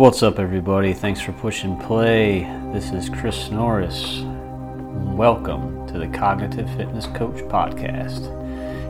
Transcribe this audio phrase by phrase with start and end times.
[0.00, 0.94] What's up, everybody?
[0.94, 2.44] Thanks for pushing play.
[2.72, 4.22] This is Chris Norris.
[4.22, 8.24] Welcome to the Cognitive Fitness Coach Podcast.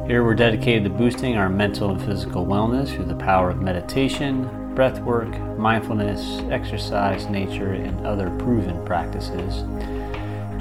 [0.06, 4.72] Here we're dedicated to boosting our mental and physical wellness through the power of meditation,
[4.76, 9.64] breath work, mindfulness, exercise, nature, and other proven practices.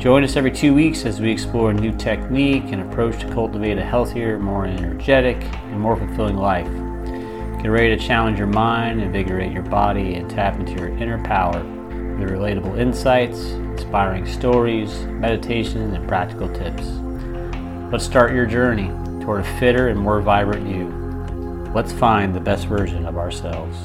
[0.02, 3.78] Join us every two weeks as we explore a new technique and approach to cultivate
[3.78, 6.89] a healthier, more energetic, and more fulfilling life.
[7.62, 11.62] Get ready to challenge your mind, invigorate your body, and tap into your inner power
[11.62, 16.86] with relatable insights, inspiring stories, meditations, and practical tips.
[17.92, 18.88] Let's start your journey
[19.26, 20.88] toward a fitter and more vibrant you.
[21.74, 23.78] Let's find the best version of ourselves.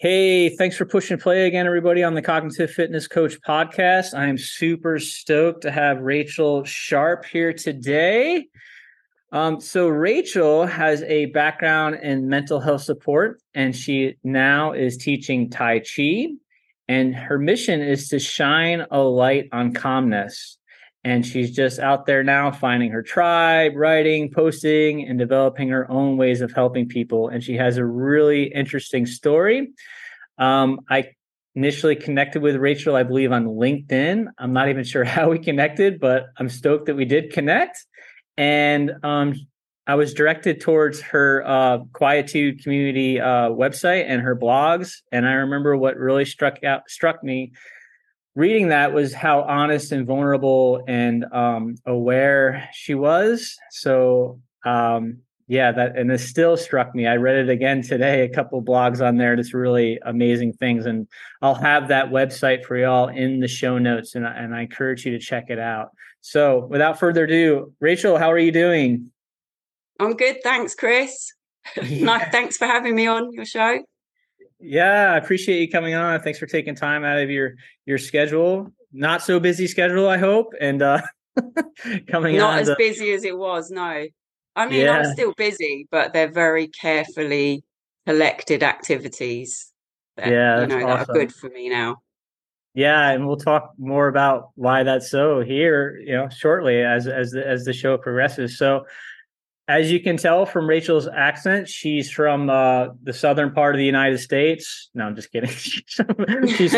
[0.00, 4.14] Hey, thanks for pushing play again, everybody, on the Cognitive Fitness Coach podcast.
[4.18, 8.46] I'm super stoked to have Rachel Sharpe here today.
[9.30, 15.50] Um, so, Rachel has a background in mental health support, and she now is teaching
[15.50, 16.28] Tai Chi.
[16.88, 20.56] And her mission is to shine a light on calmness.
[21.02, 26.18] And she's just out there now finding her tribe, writing, posting, and developing her own
[26.18, 27.28] ways of helping people.
[27.28, 29.70] And she has a really interesting story.
[30.38, 31.12] Um, I
[31.54, 34.26] initially connected with Rachel, I believe, on LinkedIn.
[34.38, 37.84] I'm not even sure how we connected, but I'm stoked that we did connect.
[38.36, 39.34] And um,
[39.86, 44.96] I was directed towards her uh, Quietude community uh, website and her blogs.
[45.10, 47.52] And I remember what really struck out struck me
[48.34, 53.56] reading that was how honest and vulnerable and um, aware she was.
[53.70, 55.18] So um,
[55.50, 57.08] yeah, that and this still struck me.
[57.08, 60.86] I read it again today, a couple blogs on there, just really amazing things.
[60.86, 61.08] And
[61.42, 65.10] I'll have that website for y'all in the show notes, and, and I encourage you
[65.10, 65.88] to check it out.
[66.20, 69.10] So without further ado, Rachel, how are you doing?
[69.98, 71.32] I'm good, thanks, Chris.
[71.90, 73.80] nice, thanks for having me on your show.
[74.60, 76.20] Yeah, I appreciate you coming on.
[76.20, 77.54] Thanks for taking time out of your
[77.86, 78.72] your schedule.
[78.92, 81.00] Not so busy schedule, I hope, and uh
[82.08, 83.70] coming not as busy as it was.
[83.70, 84.06] No,
[84.56, 84.98] I mean, yeah.
[84.98, 87.64] I'm still busy, but they're very carefully
[88.06, 89.72] collected activities.
[90.16, 90.88] That, yeah, you know, awesome.
[90.88, 91.98] that are good for me now.
[92.74, 97.30] Yeah, and we'll talk more about why that's so here, you know, shortly as as
[97.32, 98.58] the, as the show progresses.
[98.58, 98.84] So,
[99.70, 103.84] as you can tell from Rachel's accent, she's from uh, the southern part of the
[103.84, 104.90] United States.
[104.94, 105.50] No, I'm just kidding.
[106.56, 106.74] she's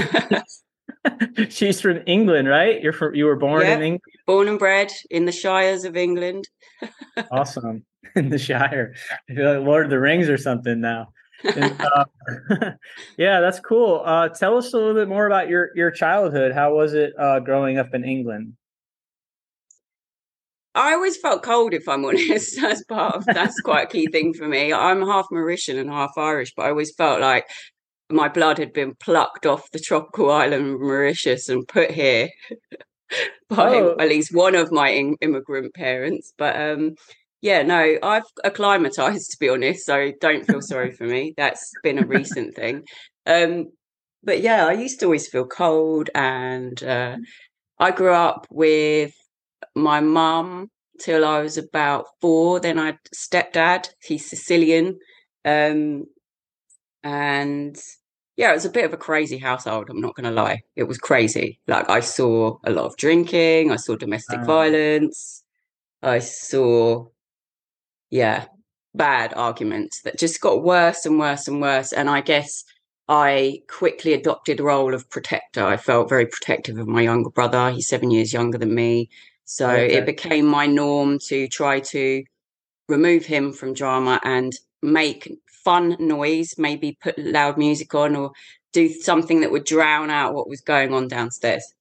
[1.48, 2.82] she's from England, right?
[2.82, 4.02] You're from you were born in England.
[4.26, 6.48] Born and bred in the Shires of England.
[7.30, 7.86] awesome.
[8.14, 8.94] In the Shire.
[9.28, 11.08] I feel like Lord of the Rings or something now.
[11.44, 12.04] And, uh,
[13.16, 14.02] yeah, that's cool.
[14.04, 16.52] Uh, tell us a little bit more about your your childhood.
[16.52, 18.52] How was it uh, growing up in England?
[20.74, 22.60] I always felt cold, if I'm honest.
[22.60, 24.72] That's part of that's quite a key thing for me.
[24.72, 27.46] I'm half Mauritian and half Irish, but I always felt like
[28.10, 32.28] my blood had been plucked off the tropical island of Mauritius and put here
[33.48, 33.96] by oh.
[33.98, 36.32] at least one of my in- immigrant parents.
[36.36, 36.94] But um,
[37.40, 41.34] yeah, no, I've acclimatized to be honest, so don't feel sorry for me.
[41.36, 42.84] That's been a recent thing.
[43.26, 43.66] Um,
[44.22, 47.16] but yeah, I used to always feel cold, and uh,
[47.78, 49.12] I grew up with
[49.74, 52.60] my mum till I was about four.
[52.60, 53.88] Then I had stepdad.
[54.02, 54.98] He's Sicilian,
[55.44, 56.04] um,
[57.02, 57.76] and
[58.36, 59.88] yeah, it was a bit of a crazy household.
[59.90, 60.62] I'm not going to lie.
[60.74, 61.60] It was crazy.
[61.66, 63.70] Like I saw a lot of drinking.
[63.70, 65.44] I saw domestic um, violence.
[66.02, 67.06] I saw,
[68.10, 68.46] yeah,
[68.94, 71.92] bad arguments that just got worse and worse and worse.
[71.92, 72.64] And I guess
[73.06, 75.64] I quickly adopted a role of protector.
[75.64, 77.70] I felt very protective of my younger brother.
[77.70, 79.10] He's seven years younger than me.
[79.54, 79.92] So okay.
[79.92, 82.24] it became my norm to try to
[82.88, 85.30] remove him from drama and make
[85.62, 88.32] fun noise, maybe put loud music on or
[88.72, 91.74] do something that would drown out what was going on downstairs.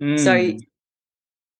[0.00, 0.18] Mm.
[0.18, 0.58] So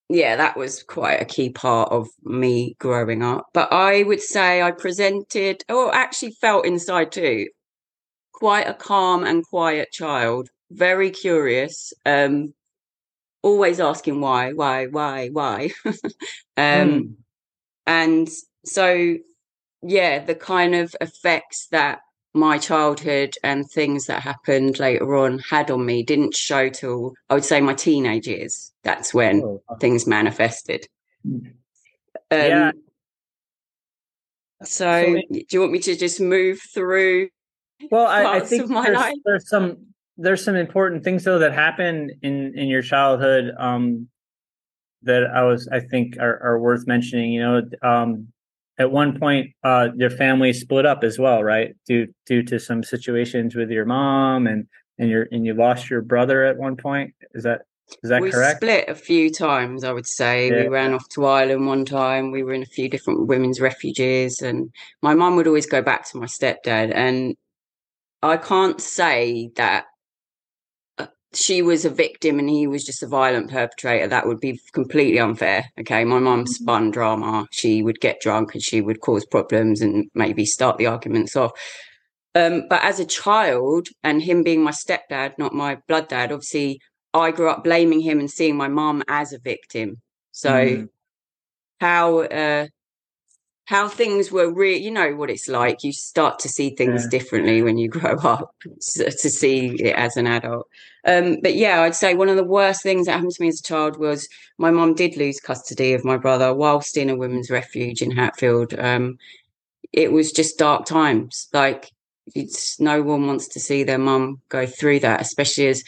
[0.08, 3.48] yeah, that was quite a key part of me growing up.
[3.52, 7.48] But I would say I presented, or actually felt inside too,
[8.32, 12.54] quite a calm and quiet child, very curious, um,
[13.42, 15.70] always asking why, why, why, why.
[15.84, 15.92] um,
[16.56, 17.14] mm.
[17.86, 18.28] And
[18.64, 19.16] so
[19.82, 22.00] yeah, the kind of effects that
[22.34, 27.34] my childhood and things that happened later on had on me didn't show till I
[27.34, 28.72] would say my teenage years.
[28.84, 29.62] That's when oh.
[29.80, 30.86] things manifested.
[31.24, 31.38] Hmm.
[32.30, 32.70] Um, yeah.
[34.62, 37.28] So, so do you want me to just move through?
[37.90, 39.88] Well, I, I think there's, there's, some
[40.22, 44.08] there's some important things though that happened in in your childhood um,
[45.02, 47.32] that I was I think are, are worth mentioning.
[47.32, 48.28] You know, um,
[48.78, 51.74] at one point uh your family split up as well, right?
[51.86, 54.66] Due due to some situations with your mom and
[54.98, 57.14] and your and you lost your brother at one point.
[57.34, 57.62] Is that
[58.02, 58.58] is that we correct?
[58.58, 60.48] split a few times, I would say.
[60.48, 60.62] Yeah.
[60.62, 62.30] We ran off to Ireland one time.
[62.30, 64.70] We were in a few different women's refuges, and
[65.02, 66.94] my mum would always go back to my stepdad.
[66.94, 67.36] And
[68.22, 69.86] I can't say that
[71.34, 74.06] she was a victim and he was just a violent perpetrator.
[74.06, 75.64] That would be completely unfair.
[75.80, 76.52] Okay, my mum Mm-hmm.
[76.52, 77.46] spun drama.
[77.50, 81.52] She would get drunk and she would cause problems and maybe start the arguments off.
[82.34, 86.80] Um, but as a child, and him being my stepdad, not my blood dad, obviously
[87.14, 90.00] I grew up blaming him and seeing my mum as a victim.
[90.32, 90.88] So Mhm.
[91.80, 92.66] how uh,
[93.66, 95.84] how things were real, you know what it's like.
[95.84, 97.10] You start to see things Yeah.
[97.10, 100.66] differently when you grow up to see it as an adult.
[101.04, 103.60] Um, but yeah, I'd say one of the worst things that happened to me as
[103.60, 104.28] a child was
[104.58, 108.78] my mum did lose custody of my brother whilst in a women's refuge in Hatfield.
[108.78, 109.18] Um,
[109.92, 111.48] it was just dark times.
[111.52, 111.90] Like
[112.34, 115.82] it's no one wants to see their mum go through that, especially as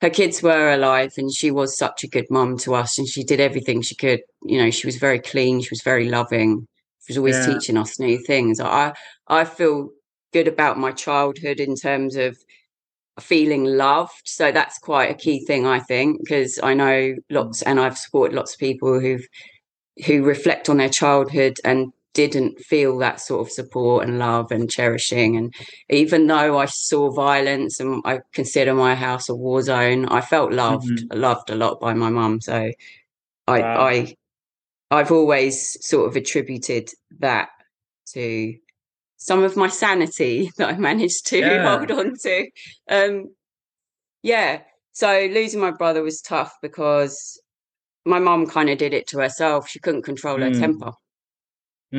[0.00, 3.22] her kids were alive and she was such a good mum to us and she
[3.22, 4.20] did everything she could.
[4.42, 6.66] You know, she was very clean, she was very loving.
[7.06, 7.54] She was always Yeah.
[7.54, 8.60] teaching us new things.
[8.60, 8.94] I
[9.28, 9.90] I feel
[10.32, 12.36] good about my childhood in terms of
[13.20, 14.22] feeling loved.
[14.24, 18.34] So that's quite a key thing, I think, because I know lots and I've supported
[18.34, 19.26] lots of people who've
[20.06, 24.70] who reflect on their childhood and didn't feel that sort of support and love and
[24.70, 25.36] cherishing.
[25.36, 25.54] And
[25.90, 30.52] even though I saw violence and I consider my house a war zone, I felt
[30.52, 31.20] loved, mm-hmm.
[31.20, 32.40] loved a lot by my mum.
[32.40, 32.70] So
[33.46, 33.80] I, Wow.
[33.80, 34.16] I,
[34.90, 36.88] I've always sort of attributed
[37.18, 37.48] that
[38.12, 38.54] to
[39.24, 41.76] some of my sanity that I managed to Yeah.
[41.76, 42.48] hold on to.
[42.90, 43.34] Um,
[44.22, 44.60] yeah.
[44.92, 47.40] So losing my brother was tough because
[48.04, 49.66] my mum kind of did it to herself.
[49.68, 50.58] She couldn't control her Mm.
[50.60, 50.92] temper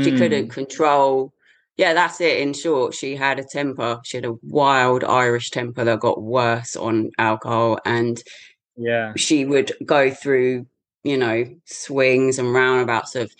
[0.04, 0.18] she Mm.
[0.18, 1.32] couldn't control
[1.78, 5.86] yeah that's it in short she had a temper she had a wild irish temper
[5.86, 8.22] that got worse on alcohol and
[8.76, 9.14] Yeah.
[9.16, 10.66] she would go through
[11.04, 13.32] you know swings and roundabouts of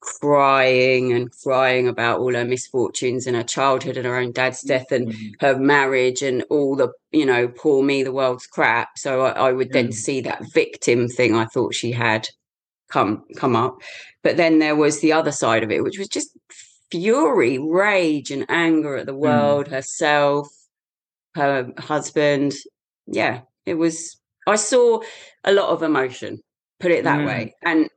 [0.00, 4.92] crying and crying about all her misfortunes and her childhood and her own dad's death
[4.92, 5.32] and Mhm.
[5.40, 9.52] her marriage and all the you know poor me the world's crap so i, I
[9.52, 9.94] would then Mm.
[9.94, 12.28] see that victim thing i thought she had
[12.88, 13.82] come come up
[14.22, 16.30] but then there was the other side of it which was just
[16.90, 20.48] fury rage and anger at the world herself
[21.34, 22.54] her husband
[23.06, 24.16] yeah it was
[24.46, 25.00] i saw
[25.44, 26.38] a lot of emotion
[26.78, 27.26] put it that Mm.
[27.26, 27.90] way and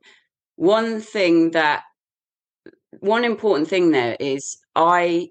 [0.56, 1.84] one thing that
[3.00, 5.28] one important thing there is i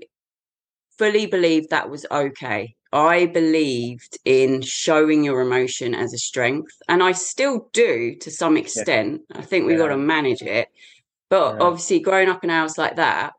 [0.98, 7.02] fully believed that was okay i believed in showing your emotion as a strength and
[7.04, 10.68] i still do to some extent i think we got to manage it
[11.30, 11.66] but Yeah.
[11.66, 13.34] obviously growing up in a house like that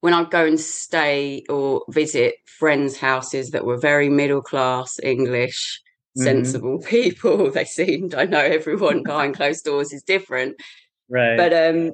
[0.00, 5.80] when i'd go and stay or visit friends houses that were very middle class english
[6.16, 6.22] Mhm.
[6.22, 10.56] sensible people they seemed i know everyone behind closed doors is different
[11.08, 11.36] Right.
[11.36, 11.92] but um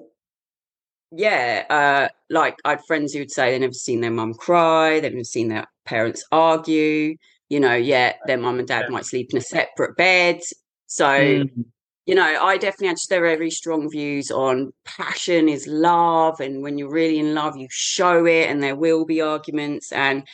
[1.15, 4.99] yeah uh like i had friends who would say they've never seen their mum cry
[5.01, 7.17] they've never seen their parents argue
[7.51, 10.41] you know yeah their mum and dad might sleep in a separate bed.
[10.87, 11.65] So Mm.
[12.07, 16.91] you know i definitely had very strong views on passion is love and when you're
[16.91, 20.25] really in love you show it and there will be arguments and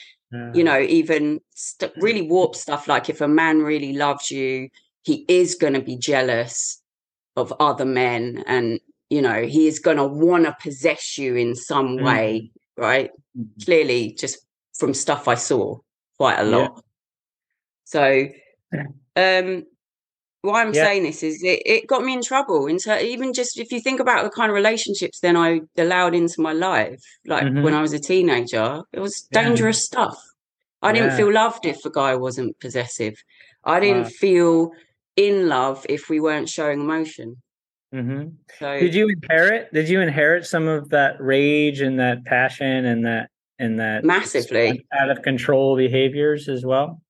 [0.54, 4.68] you know even st- really warped stuff like if a man really loves you
[5.02, 6.82] he is going to be jealous
[7.36, 11.54] of other men and you know he is going to want to possess you in
[11.54, 12.04] some Mm.
[12.04, 13.64] way right Mhm.
[13.64, 14.38] clearly just
[14.78, 15.78] from stuff i saw
[16.18, 16.56] quite a Yeah.
[16.58, 16.84] lot
[17.84, 18.28] so
[19.16, 19.64] um
[20.42, 20.84] why i'm Yeah.
[20.84, 23.80] saying this is it, it got me in trouble in ter- even just if you
[23.80, 27.62] think about the kind of relationships then i allowed into my life like Mhm.
[27.62, 29.42] when i was a teenager it was Yeah.
[29.42, 30.16] dangerous stuff
[30.82, 33.14] i didn't feel loved if a guy wasn't possessive
[33.64, 34.10] i didn't Wow.
[34.24, 34.70] feel
[35.16, 37.42] in love if we weren't showing emotion
[37.92, 38.24] hmm
[38.58, 39.72] so Did you inherit?
[39.72, 44.86] Did you inherit some of that rage and that passion and that and that massively
[44.92, 47.00] out of control behaviors as well?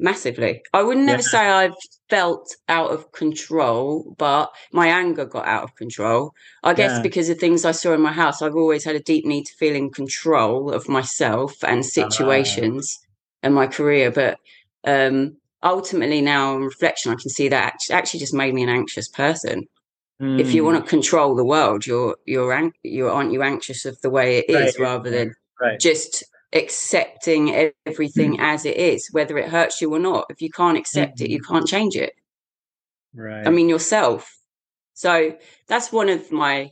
[0.00, 1.28] massively i would never Yeah.
[1.34, 1.74] say i've
[2.10, 6.32] felt out of control but my anger got out of control
[6.64, 7.02] i guess Yeah.
[7.02, 9.54] because of things i saw in my house i've always had a deep need to
[9.54, 11.68] feel in control of myself Ah.
[11.68, 12.98] and situations
[13.44, 14.36] and my career but
[14.84, 19.06] um ultimately now on reflection i can see that actually just made me an anxious
[19.08, 19.62] person
[20.40, 20.66] if you Mm.
[20.66, 24.38] want to control the world you're you're an- you aren't you anxious of the way
[24.38, 24.88] it is Right.
[24.88, 25.78] rather than right.
[25.80, 27.72] just accepting Mm.
[27.86, 30.26] everything as it is, whether it hurts you or not.
[30.30, 32.12] If you can't accept it, you can't change it.
[33.14, 33.46] Right.
[33.46, 34.22] I mean, yourself.
[34.94, 35.36] So
[35.68, 36.70] that's one of my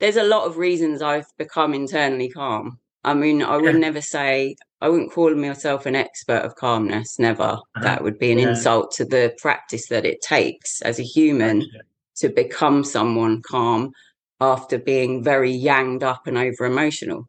[0.00, 2.78] there's a lot of reasons I've become internally calm.
[3.04, 7.18] I mean, I would never say I wouldn't call myself an expert of calmness.
[7.18, 7.42] Never.
[7.42, 7.82] Uh-huh.
[7.82, 8.48] That would be an Yeah.
[8.50, 11.82] insult to the practice that it takes as a human Gotcha.
[12.16, 13.92] To become someone calm
[14.40, 17.28] after being very yanged up and over emotional.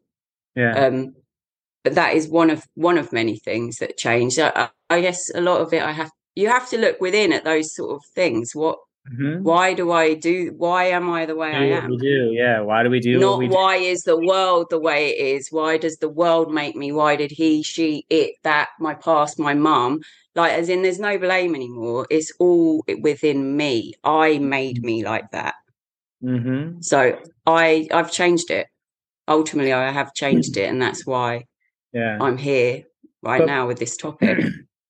[0.56, 0.86] Yeah.
[0.86, 1.14] Um,
[1.82, 4.38] but that is one of one of many things that change.
[4.38, 7.32] I, I- I guess a lot of it I have you have to look within
[7.32, 8.50] at those sort of things.
[8.54, 8.78] What
[9.12, 9.42] Mhm.
[9.42, 11.90] why do I do why am I the way I Do what am?
[11.90, 12.30] we do.
[12.32, 12.60] Yeah.
[12.60, 13.54] Why do we do what Not we do?
[13.54, 15.52] why is the world the way it is?
[15.52, 16.90] Why does the world make me?
[16.90, 20.00] Why did he, she, it, that, my past, my mum?
[20.34, 22.06] Like, as in, there's no blame anymore.
[22.10, 23.92] It's all within me.
[24.04, 25.54] I made me like that.
[26.22, 26.80] Mm-hmm.
[26.80, 28.68] So I, I've changed it.
[29.28, 31.44] Ultimately, I have changed it, and that's why
[31.92, 32.16] Yeah.
[32.20, 32.84] I'm here
[33.22, 34.38] right But- now with this topic.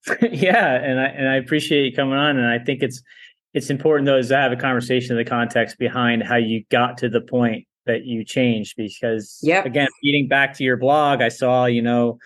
[0.30, 3.02] yeah, and I and I appreciate you coming on, and I think it's
[3.54, 6.98] it's important though is to have a conversation in the context behind how you got
[6.98, 9.66] to the point that you changed because Yep.
[9.66, 12.18] again feeding back to your blog i saw you know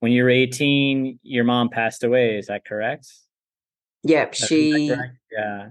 [0.00, 3.06] when you were 18 your mom passed away is that correct
[4.04, 5.14] Yep, Is that she, correct?
[5.32, 5.68] yeah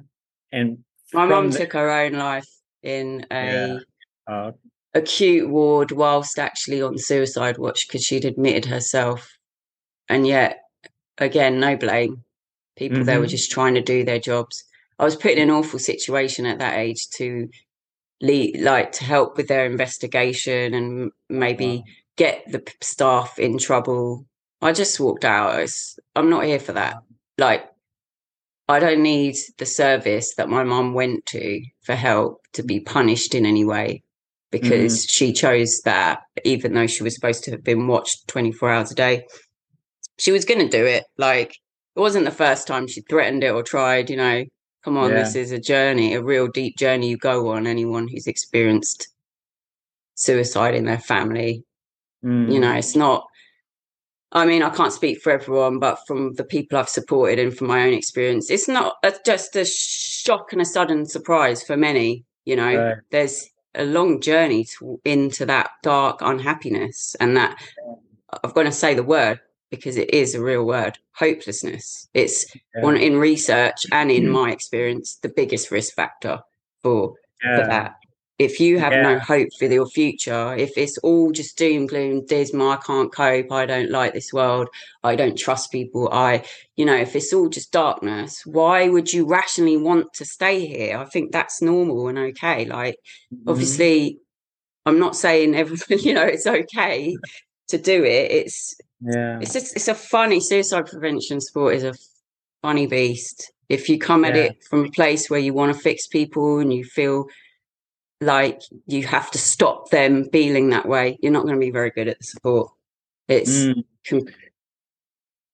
[0.51, 2.47] and my mom the- took her own life
[2.83, 3.77] in a Yeah.
[4.27, 4.51] uh,
[4.93, 9.37] acute ward whilst actually on suicide watch because she'd admitted herself.
[10.09, 10.61] And yet,
[11.17, 12.23] again, no blame.
[12.75, 13.29] People there were Mhm.
[13.29, 14.63] just trying to do their jobs.
[14.99, 17.49] I was put in an awful situation at that age to
[18.21, 21.83] lead, like to help with their investigation and maybe Wow.
[22.17, 24.25] get the staff in trouble.
[24.61, 25.59] I just walked out.
[25.59, 26.97] It's, I'm not here for that.
[27.37, 27.65] Like,
[28.67, 33.35] I don't need the service that my mum went to for help to be punished
[33.35, 34.01] in any way
[34.49, 35.07] because mm-hmm.
[35.07, 38.95] she chose that, even though she was supposed to have been watched 24 hours a
[38.95, 39.27] day.
[40.17, 41.03] She was going to do it.
[41.17, 41.57] Like,
[41.95, 44.45] it wasn't the first time she threatened it or tried, you know.
[44.85, 45.23] Come on, Yeah.
[45.23, 47.65] this is a journey, a real deep journey you go on.
[47.65, 49.07] Anyone who's experienced
[50.13, 51.63] suicide in their family,
[52.23, 53.25] mm, you know, it's not.
[54.31, 57.67] I mean, I can't speak for everyone, but from the people I've supported and from
[57.67, 62.23] my own experience, it's not a, just a shock and a sudden surprise for many.
[62.43, 62.97] You know, Right.
[63.09, 67.57] there's a long journey to, into that dark unhappiness, and that
[68.43, 69.39] I've got to say the word
[69.75, 72.07] because it is a real word hopelessness.
[72.13, 76.39] It's yeah, one in research and in my experience, the biggest risk factor
[76.81, 77.13] for
[77.53, 77.95] for that.
[78.37, 82.71] If you have no hope for your future, if it's all just doom, gloom, dismal,
[82.71, 84.67] I can't cope, I don't like this world,
[85.03, 86.43] I don't trust people, I,
[86.75, 90.97] you know, if it's all just darkness, why would you rationally want to stay here?
[90.97, 92.65] I think that's normal and okay.
[92.65, 92.97] Like,
[93.31, 94.19] mhm, obviously,
[94.85, 97.15] I'm not saying everyone, you know, it's okay
[97.69, 98.31] to do it.
[98.31, 101.93] It's yeah it's just it's a funny suicide prevention sport is a
[102.61, 103.51] funny beast.
[103.69, 104.43] If you come at Yeah.
[104.43, 107.25] it from a place where you want to fix people and you feel
[108.21, 111.91] like you have to stop them feeling that way, you're not going to be very
[111.91, 112.71] good at the sport.
[113.27, 113.83] It's Mm.
[114.07, 114.27] com-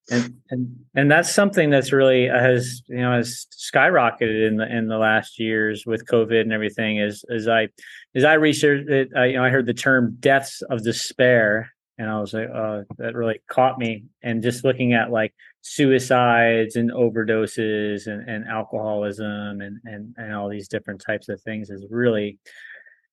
[0.09, 4.67] and and and that's something that's really uh, has you know has skyrocketed in the
[4.77, 6.99] in the last years with COVID and everything.
[6.99, 7.69] As as I
[8.15, 12.09] as I researched it, I, you know, I heard the term "deaths of despair," and
[12.09, 14.05] I was like, oh, that really caught me.
[14.23, 20.49] And just looking at like suicides and overdoses and, and alcoholism and, and and all
[20.49, 22.39] these different types of things is really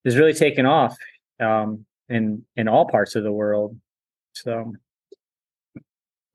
[0.06, 0.96] is really taken off
[1.38, 3.78] um, in in all parts of the world.
[4.32, 4.72] So.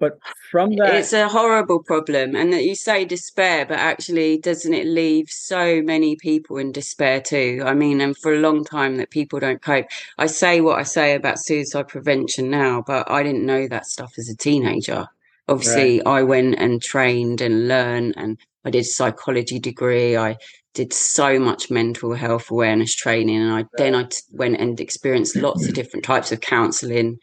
[0.04, 0.20] But
[0.52, 2.36] from that, it's a horrible problem.
[2.36, 7.22] And that you say despair, but actually, doesn't it leave so many people in despair
[7.22, 7.64] too?
[7.66, 9.86] I mean, and for a long time that people don't cope.
[10.18, 14.14] I say what I say about suicide prevention now, but I didn't know that stuff
[14.18, 15.08] as a teenager.
[15.48, 20.18] Obviously, I went and trained and learned, and I did a psychology degree.
[20.18, 20.38] I
[20.74, 25.36] did so much mental health awareness training, and I then I t- went and experienced
[25.38, 27.20] lots of different types of counselling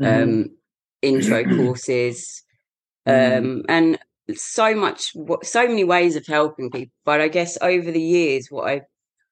[0.00, 0.22] Mhm.
[0.22, 0.50] um,
[1.02, 2.42] intro courses,
[3.06, 3.38] Mm.
[3.38, 3.98] um, and
[4.36, 6.92] so much, so many ways of helping people.
[7.04, 8.82] But I guess over the years, what I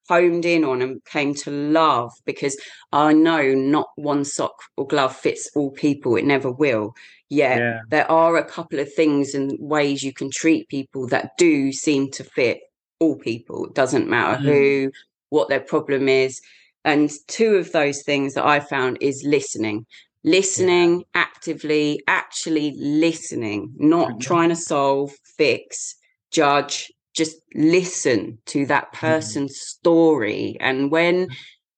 [0.09, 2.61] homed in on and came to love because
[2.91, 6.17] I know not one sock or glove fits all people.
[6.17, 6.95] It never will.
[7.29, 11.37] Yet yeah, there are a couple of things and ways you can treat people that
[11.39, 12.59] do seem to fit
[12.99, 13.67] all people.
[13.67, 14.45] It doesn't matter Mm.
[14.45, 14.93] who,
[15.29, 16.41] what their problem is.
[16.85, 19.87] And two of those things that I found is listening.
[20.23, 24.21] Listening actively, actually listening, not Mhm.
[24.21, 25.95] trying to solve, fix,
[26.31, 29.07] judge, just listen to that Mm-hmm.
[29.07, 30.57] person's story.
[30.61, 31.29] And when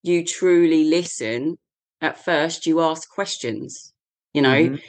[0.02, 1.56] you truly listen,
[2.00, 3.92] at first you ask questions,
[4.34, 4.80] you know, Mhm.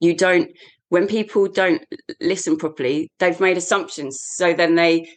[0.00, 0.50] you don't
[0.90, 1.82] when people don't
[2.20, 5.08] listen properly they've made assumptions so then they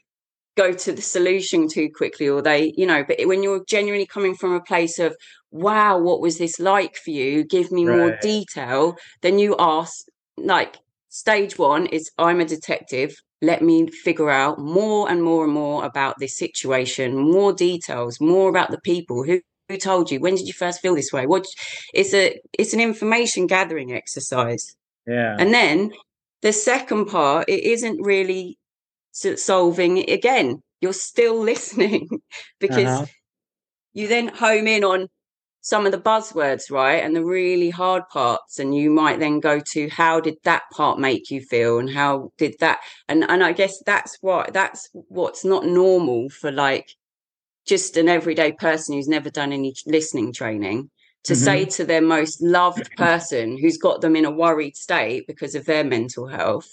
[0.57, 4.35] go to the solution too quickly or they you know but when you're genuinely coming
[4.35, 5.15] from a place of
[5.51, 7.43] wow what was this like for you?
[7.43, 7.97] Give me right.
[7.97, 10.05] more detail then you ask
[10.37, 10.77] like
[11.09, 13.15] stage one is i'm a detective.
[13.43, 18.49] Let me figure out more and more and more about this situation more details more
[18.49, 19.23] about the people.
[19.23, 20.19] Who who told you?
[20.19, 21.25] When did you first feel this way?
[21.25, 21.45] What
[21.93, 24.75] it's a it's an information gathering exercise.
[25.07, 25.35] Yeah.
[25.39, 25.91] And then
[26.41, 28.57] the second part it isn't really
[29.11, 32.09] solving again you're still listening
[32.59, 33.05] because uh-huh.
[33.93, 35.07] you then home in on
[35.61, 39.59] some of the buzzwords right and the really hard parts and you might then go
[39.59, 43.51] to how did that part make you feel and how did that and and i
[43.51, 46.89] guess that's what that's what's not normal for like
[47.67, 50.89] just an everyday person who's never done any listening training
[51.23, 51.43] to mm-hmm.
[51.43, 55.65] say to their most loved person who's got them in a worried state because of
[55.65, 56.67] their mental health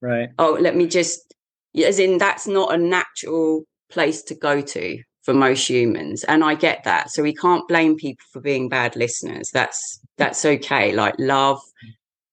[0.00, 1.34] right oh let me just
[1.76, 6.54] as in that's not a natural place to go to for most humans and i
[6.54, 7.10] get that.
[7.10, 9.50] So we can't blame people for being bad listeners.
[9.52, 10.92] That's that's okay.
[10.92, 11.60] Like love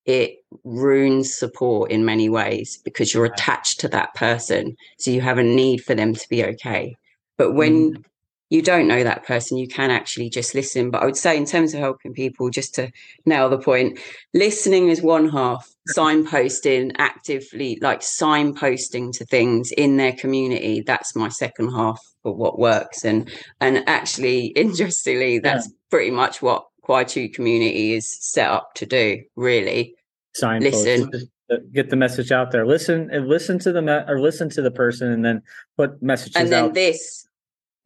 [0.06, 5.38] it ruins support in many ways because you're attached to that person so you have
[5.38, 6.96] a need for them to be okay.
[7.38, 8.04] But when mm
[8.50, 10.90] you don't know that person, you can actually just listen.
[10.90, 12.92] But I would say, in terms of helping people, just to
[13.26, 14.00] nail the point,
[14.34, 20.82] listening is one half, signposting actively, like signposting to things in their community.
[20.82, 23.04] That's my second half of what works.
[23.04, 25.74] And and actually, interestingly, that's yeah.
[25.90, 29.96] pretty much what Quietude community is set up to do, really.
[30.34, 30.86] Signpost.
[30.86, 31.30] Listen
[31.72, 32.66] get the message out there.
[32.66, 35.42] Listen and listen to the me- or listen to the person, and then
[35.78, 36.36] put messages.
[36.36, 36.74] And then out.
[36.74, 37.27] this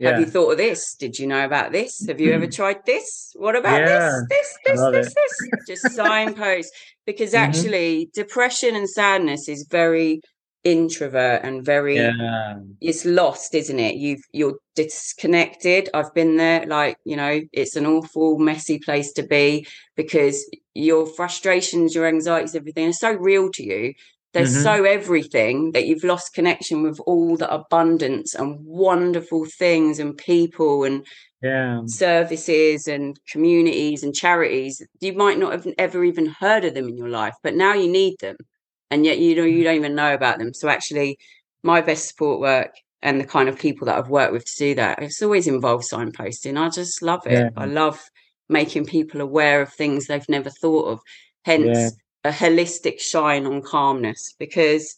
[0.01, 0.11] yeah.
[0.11, 0.95] Have you thought of this?
[0.95, 2.05] Did you know about this?
[2.07, 3.33] Have you ever tried this?
[3.35, 4.21] What about yeah.
[4.27, 4.57] this?
[4.65, 5.51] This, this, this, this?
[5.67, 6.73] Just signpost.
[7.05, 7.43] Because mm-hmm.
[7.43, 10.21] actually, depression and sadness is very
[10.63, 12.59] introvert and very yeah.
[12.81, 17.87] it's lost isn't it you've you're disconnected i've been there like you know it's an
[17.87, 19.65] awful messy place to be
[19.95, 23.91] because your frustrations your anxieties everything are so real to you
[24.33, 24.63] they're mm-hmm.
[24.63, 30.85] so everything that you've lost connection with all the abundance and wonderful things and people
[30.85, 31.05] and
[31.41, 31.81] yeah.
[31.85, 34.81] services and communities and charities.
[35.01, 37.91] You might not have ever even heard of them in your life, but now you
[37.91, 38.37] need them.
[38.89, 40.53] And yet you know you don't even know about them.
[40.53, 41.17] So actually
[41.63, 44.75] my best support work and the kind of people that I've worked with to do
[44.75, 46.57] that, it's always involved signposting.
[46.57, 47.33] I just love it.
[47.33, 47.49] Yeah.
[47.57, 48.01] I love
[48.47, 50.99] making people aware of things they've never thought of.
[51.43, 51.89] Hence yeah
[52.23, 54.95] a holistic shine on calmness because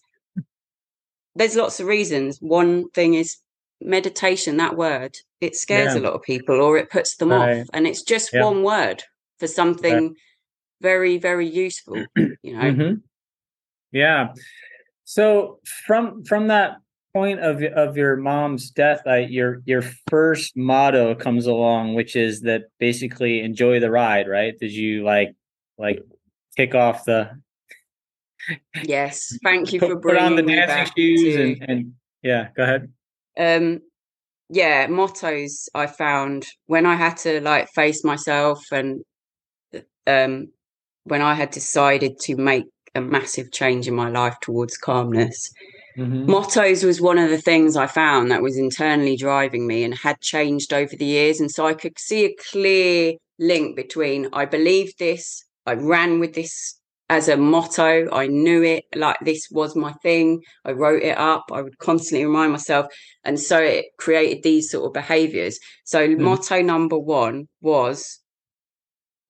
[1.36, 2.38] there's lots of reasons.
[2.40, 3.38] One thing is
[3.82, 6.02] meditation, that word, it scares yeah.
[6.02, 7.62] a lot of people or it puts them right.
[7.62, 7.68] off.
[7.74, 8.44] And it's just yeah.
[8.44, 9.04] one word
[9.40, 10.10] for something yeah.
[10.82, 12.72] very, very useful, you know.
[12.72, 12.94] Mm-hmm.
[13.92, 14.34] Yeah.
[15.06, 16.78] So from from that
[17.14, 22.42] point of of your mom's death, I, your your first motto comes along, which is
[22.42, 24.58] that basically enjoy the ride, right?
[24.58, 25.36] Did you like
[25.78, 26.00] like
[26.56, 27.30] kick off the
[28.84, 32.63] yes thank you for bringing put on the dancing shoes to, and, and yeah go
[32.63, 32.92] ahead
[33.38, 33.80] um
[34.50, 39.04] yeah mottos i found when i had to like face myself and
[40.08, 40.48] um
[41.06, 45.52] when i had decided to make a massive change in my life towards calmness
[45.98, 46.30] mm-hmm.
[46.30, 50.20] mottos was one of the things i found that was internally driving me and had
[50.20, 54.96] changed over the years and so i could see a clear link between i believe
[54.98, 58.10] this I ran with this as a motto.
[58.12, 60.43] I knew it like this was my thing.
[60.65, 61.45] I wrote it up.
[61.52, 62.88] I would constantly remind myself.
[63.23, 65.60] And so it created these sort of behaviors.
[65.84, 66.19] So, mm.
[66.19, 68.19] motto number one was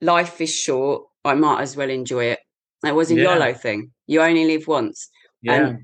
[0.02, 1.04] life is short.
[1.26, 2.40] I might as well enjoy it.
[2.86, 3.24] It was a yeah.
[3.24, 3.92] YOLO thing.
[4.08, 5.10] You only live once.
[5.42, 5.68] Yeah.
[5.68, 5.80] And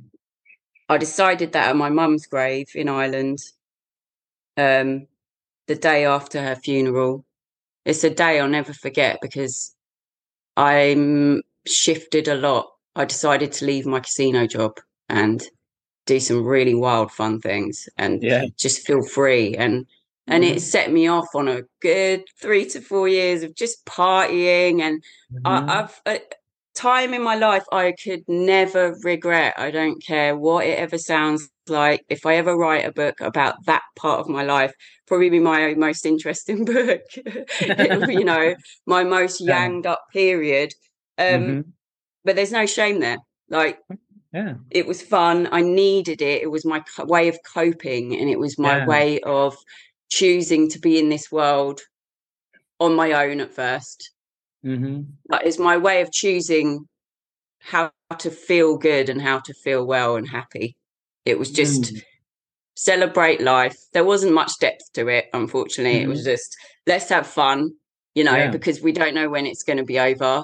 [0.89, 3.39] I decided that at my mum's grave in Ireland,
[4.57, 5.07] um,
[5.67, 7.25] the day after her funeral.
[7.85, 9.75] It's a day I'll never forget because
[10.60, 12.67] I'm shifted a lot.
[12.93, 15.41] I decided to leave my casino job and
[16.06, 18.45] do some really wild fun things and yeah.
[18.58, 19.86] just feel free and
[20.28, 20.58] and mm-hmm.
[20.58, 25.02] it set me off on a good three to four years of just partying and
[25.34, 25.48] mm-hmm.
[25.48, 26.19] I, a
[26.80, 29.54] time in my life I could never regret.
[29.58, 32.06] I don't care what it ever sounds like.
[32.10, 34.72] If I ever write a book about that part of my life,
[35.06, 37.02] probably be my most interesting book.
[38.08, 40.74] you know, my most yanged up period.
[41.18, 41.62] Um, mm-hmm.
[42.24, 43.18] But there's no shame there.
[43.50, 43.80] Like,
[44.34, 45.50] yeah, it was fun.
[45.52, 46.42] I needed it.
[46.42, 48.86] It was my way of coping, and it was my yeah.
[48.86, 49.58] way of
[50.10, 51.82] choosing to be in this world
[52.80, 53.98] on my own at 1st
[54.65, 55.02] mm-hmm.
[55.28, 56.88] But it's my way of choosing
[57.60, 60.76] how to feel good and how to feel well and happy.
[61.26, 61.93] It was just.
[61.93, 62.02] Mm
[62.80, 63.78] celebrate life.
[63.91, 66.00] There wasn't much depth to it, unfortunately.
[66.00, 66.06] Mm-hmm.
[66.06, 66.32] It was mm-hmm.
[66.32, 67.72] just let's have fun,
[68.15, 68.52] you know, yeah.
[68.52, 70.43] because we don't know when it's going to be over.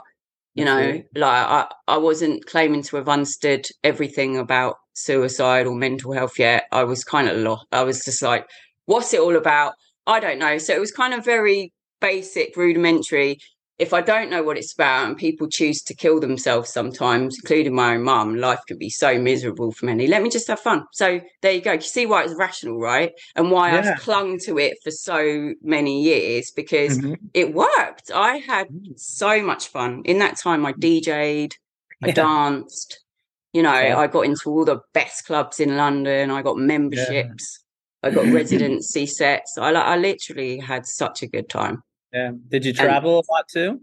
[0.54, 6.13] You know, like I, I wasn't claiming to have understood everything about suicide or mental
[6.13, 6.63] health yet.
[6.71, 7.65] I was kind of lost.
[7.73, 8.47] I was just like,
[8.86, 9.73] what's it all about?
[10.08, 10.58] I don't know.
[10.58, 13.39] So it was kind of very basic, rudimentary
[13.77, 17.75] if I don't know what it's about and people choose to kill themselves sometimes, including
[17.75, 20.07] my own mum, life can be so miserable for many.
[20.07, 20.85] Let me just have fun.
[20.93, 21.73] So there you go.
[21.73, 23.11] You see why it's rational, right?
[23.35, 23.79] And why yeah.
[23.79, 27.15] I've clung to it for so many years because mm-hmm.
[27.33, 28.11] it worked.
[28.13, 28.97] I had mm.
[28.97, 30.03] so much fun.
[30.05, 31.57] In that time, I DJ'd,
[32.01, 32.13] I yeah.
[32.13, 33.03] danced,
[33.51, 33.97] you know, yeah.
[33.97, 37.59] I got into all the best clubs in London, I got memberships.
[38.03, 39.57] I got residency sets.
[39.57, 41.81] I, I literally had such a good time.
[42.15, 42.32] Yeah.
[42.47, 43.82] Did you travel and a lot too?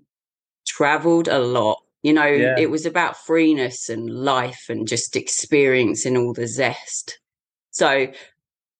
[0.66, 1.78] Traveled a lot.
[2.02, 2.56] You know, yeah.
[2.58, 7.20] it was about freeness and life and just experiencing all the zest.
[7.70, 8.08] So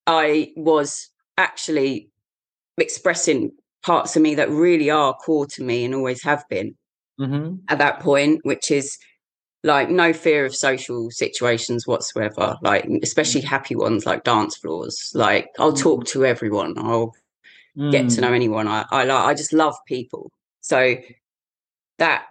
[0.07, 2.09] I was actually
[2.79, 3.53] expressing
[3.85, 6.75] parts of me that really are core to me and always have been
[7.21, 7.57] mm-hmm.
[7.69, 8.97] at that point, which is
[9.65, 15.13] like no fear of social situations whatsoever, like especially happy ones like dance floors.
[15.15, 16.09] Like I'll talk mm.
[16.09, 16.75] to everyone.
[16.79, 17.15] I'll
[17.77, 17.93] mm.
[17.93, 18.37] get to know mm.
[18.37, 18.69] anyone.
[18.69, 20.31] I I like I just love people.
[20.61, 20.97] So
[21.99, 22.27] that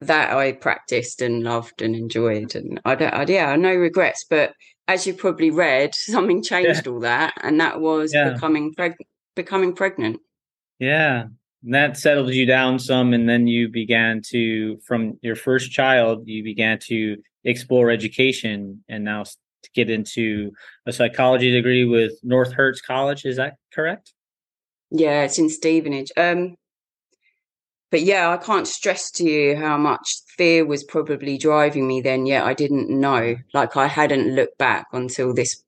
[0.00, 4.24] that I practiced and loved and enjoyed, and I don't, I, yeah, no regrets.
[4.28, 4.54] But
[4.88, 6.92] as you probably read, something changed yeah.
[6.92, 8.30] all that, and that was yeah.
[8.30, 8.96] becoming preg-
[9.36, 10.20] becoming pregnant.
[10.78, 11.26] Yeah,
[11.64, 16.26] and that settled you down some, and then you began to, from your first child,
[16.26, 20.50] you began to explore education, and now to get into
[20.86, 23.24] a psychology degree with North Herts College.
[23.24, 24.12] Is that correct?
[24.92, 26.12] Yeah, it's in Stevenage.
[26.16, 26.56] Um,
[27.90, 32.26] but yeah, I can't stress to you how much fear was probably driving me then.
[32.26, 33.36] Yet I didn't know.
[33.54, 35.62] Like I hadn't looked back until this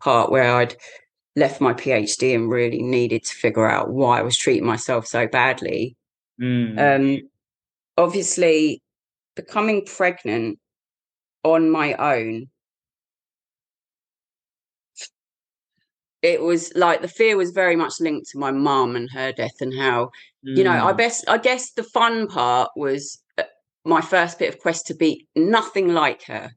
[0.00, 0.76] part where I'd
[1.36, 5.26] left my PhD and really needed to figure out why I was treating myself so
[5.26, 5.94] badly.
[6.40, 6.78] Mm.
[6.78, 7.28] Um,
[7.96, 8.82] obviously,
[9.36, 10.58] becoming pregnant
[11.44, 12.48] on my own
[16.22, 19.60] it was like the fear was very much linked to my mum and her death
[19.60, 20.06] and how
[20.46, 20.56] mm.
[20.56, 20.96] you know i mm.
[20.96, 23.44] best i guess the fun part was uh,
[23.84, 26.50] my first bit of quest to be nothing like her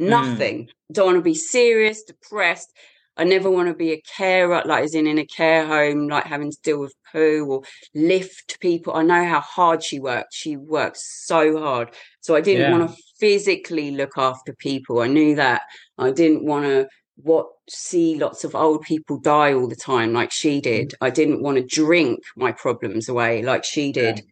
[0.00, 0.08] mm.
[0.08, 0.68] nothing mm.
[0.92, 2.72] don't want to be serious depressed
[3.18, 6.24] i never want to be a carer like as in in a care home like
[6.24, 7.62] having to deal with poo or
[7.94, 12.62] lift people i know how hard she worked she worked so hard so i didn't
[12.62, 12.78] yeah.
[12.78, 15.60] want to physically look after people i knew that
[15.98, 20.30] i didn't want to what see lots of old people die all the time like
[20.30, 20.94] she did mm.
[21.00, 24.22] i didn't want to drink my problems away like she did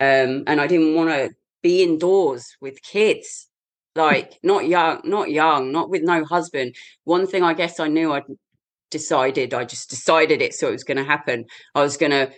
[0.00, 0.22] yeah.
[0.22, 1.30] um and i didn't want to
[1.62, 3.48] be indoors with kids
[3.94, 8.12] like not young not young not with no husband one thing i guess i knew
[8.12, 8.24] i'd
[8.90, 12.30] decided i just decided it so it was going to happen i was going to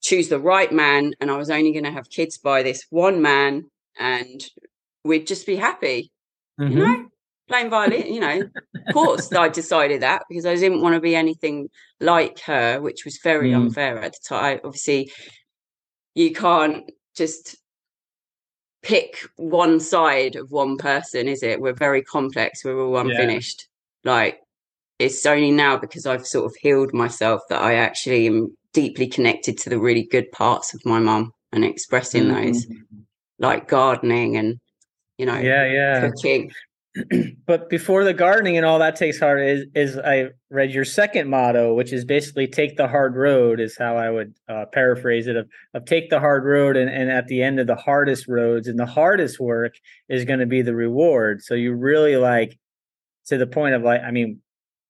[0.00, 3.20] choose the right man and i was only going to have kids by this one
[3.20, 3.64] man
[3.98, 4.46] and
[5.04, 6.10] we'd just be happy
[6.58, 6.72] mm-hmm.
[6.72, 7.08] you know
[7.48, 8.42] playing violin, you know.
[8.86, 11.68] of course, I decided that because I didn't want to be anything
[12.00, 13.56] like her, which was very mm.
[13.56, 14.60] unfair at the time.
[14.64, 15.10] Obviously,
[16.14, 17.56] you can't just
[18.82, 21.60] pick one side of one person, is it?
[21.60, 22.64] We're very complex.
[22.64, 23.66] We're all unfinished.
[24.04, 24.12] Yeah.
[24.12, 24.40] Like
[24.98, 29.58] it's only now because I've sort of healed myself that I actually am deeply connected
[29.58, 32.46] to the really good parts of my mum and expressing mm-hmm.
[32.46, 32.66] those,
[33.38, 34.58] like gardening and
[35.18, 36.52] you know, yeah, yeah, cooking.
[37.46, 41.28] but before the gardening and all that takes hard is is I read your second
[41.28, 45.36] motto, which is basically take the hard road, is how I would uh, paraphrase it
[45.36, 48.68] of of take the hard road, and, and at the end of the hardest roads
[48.68, 49.74] and the hardest work
[50.08, 51.42] is going to be the reward.
[51.42, 52.58] So you really like
[53.26, 54.40] to the point of like, I mean,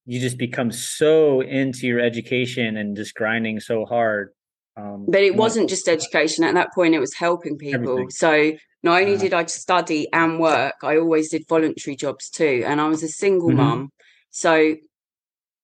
[0.06, 4.30] you just become so into your education and just grinding so hard.
[4.76, 7.80] Um, but it wasn't just education at that point; it was helping people.
[7.80, 8.10] Everything.
[8.10, 12.62] So not only did I study and work, I always did voluntary jobs too.
[12.66, 13.58] And I was a single mm-hmm.
[13.58, 13.92] mum.
[14.30, 14.76] So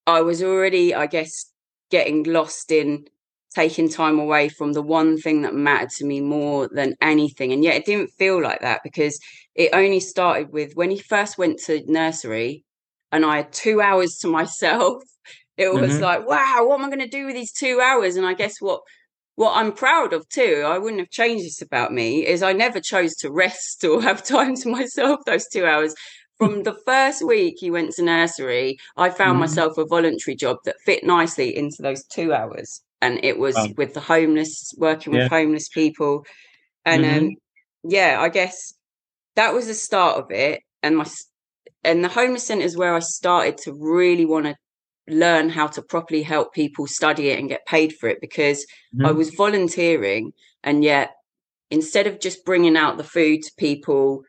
[0.06, 1.46] I was already, I guess,
[1.90, 3.06] getting lost in
[3.54, 7.52] taking time away from the one thing that mattered to me more than anything.
[7.52, 9.18] And yet it didn't feel like that because
[9.54, 12.64] it only started with when he first went to nursery
[13.12, 15.02] and I had two hours to myself.
[15.56, 16.02] It was mm-hmm.
[16.02, 18.16] like, wow, what am I going to do with these two hours?
[18.16, 18.80] And I guess what
[19.36, 22.80] what I'm proud of too, I wouldn't have changed this about me, is I never
[22.80, 25.94] chose to rest or have time to myself those two hours.
[26.38, 29.40] From the first week he went to nursery, I found mm-hmm.
[29.40, 32.80] myself a voluntary job that fit nicely into those two hours.
[33.02, 33.68] And it was wow.
[33.76, 36.24] with the homeless, working with homeless people.
[36.86, 37.26] And mm-hmm.
[37.26, 37.30] um,
[37.82, 38.72] yeah, I guess
[39.36, 40.62] that was the start of it.
[40.82, 41.06] And my
[41.82, 44.56] and the homeless centre is where I started to really want to
[45.08, 48.64] learn how to properly help people study it and get paid for it because
[48.94, 49.06] mm-hmm.
[49.06, 51.12] I was volunteering and yet
[51.70, 54.22] instead of just bringing out the food to people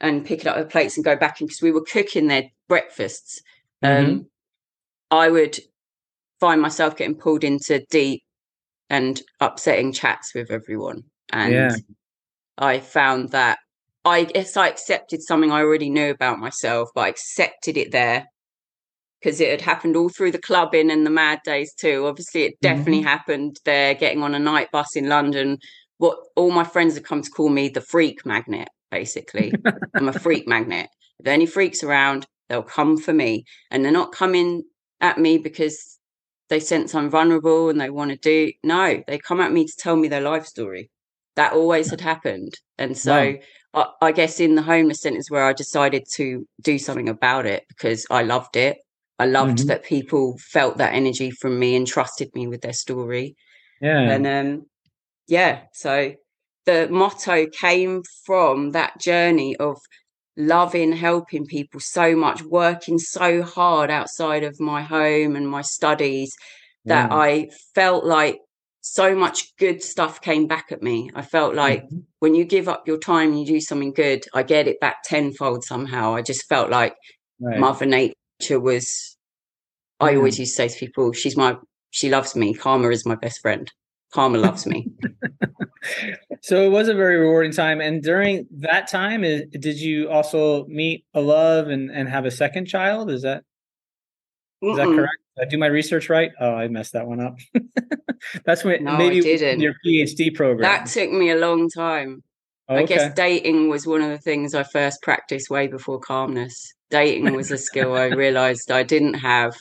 [0.00, 3.40] and picking up the plates and go back in because we were cooking their breakfasts
[3.82, 4.20] um, mm-hmm.
[5.10, 5.58] I would
[6.38, 8.22] find myself getting pulled into deep
[8.88, 11.76] and upsetting chats with everyone and yeah.
[12.56, 13.58] I found that
[14.04, 18.26] I guess I accepted something I already knew about myself, but I accepted it there
[19.20, 22.06] because it had happened all through the clubbing and the mad days too.
[22.06, 23.08] Obviously, it definitely mm-hmm.
[23.08, 25.58] happened there, getting on a night bus in London.
[25.98, 29.52] What all my friends have come to call me the freak magnet, basically.
[29.94, 30.88] I'm a freak magnet.
[31.18, 33.44] If any freaks around, they'll come for me.
[33.70, 34.62] And they're not coming
[35.00, 35.98] at me because
[36.48, 38.52] they sense I'm vulnerable and they want to do.
[38.64, 40.90] No, they come at me to tell me their life story.
[41.36, 42.54] That always had happened.
[42.78, 43.34] And so
[43.74, 43.94] wow.
[44.00, 47.64] I, I guess in the homeless centers where I decided to do something about it
[47.68, 48.78] because I loved it.
[49.20, 49.68] I loved mm-hmm.
[49.68, 53.36] that people felt that energy from me and trusted me with their story.
[53.80, 54.00] Yeah.
[54.10, 54.66] And um
[55.28, 56.14] yeah, so
[56.64, 59.76] the motto came from that journey of
[60.36, 66.32] loving helping people so much working so hard outside of my home and my studies
[66.86, 67.16] that yeah.
[67.16, 68.38] I felt like
[68.80, 71.10] so much good stuff came back at me.
[71.14, 71.98] I felt like mm-hmm.
[72.20, 75.02] when you give up your time and you do something good, I get it back
[75.04, 76.14] tenfold somehow.
[76.14, 76.94] I just felt like
[77.38, 77.58] right.
[77.58, 78.14] Mother Nature
[78.48, 79.16] was.
[80.00, 80.18] I hmm.
[80.18, 81.56] always used to say to people, "She's my,
[81.90, 82.54] she loves me.
[82.54, 83.70] Karma is my best friend.
[84.12, 84.88] Karma loves me."
[86.42, 87.80] so it was a very rewarding time.
[87.80, 92.66] And during that time, did you also meet a love and and have a second
[92.66, 93.10] child?
[93.10, 93.44] Is that
[94.62, 95.16] is that correct?
[95.36, 96.32] Did I do my research right?
[96.38, 97.38] Oh, I messed that one up.
[98.44, 100.62] That's when no, maybe your PhD program.
[100.62, 102.22] That took me a long time.
[102.68, 106.72] Oh, I guess dating was one of the things I first practiced way before calmness.
[106.90, 109.54] Dating was a skill I realized I didn't have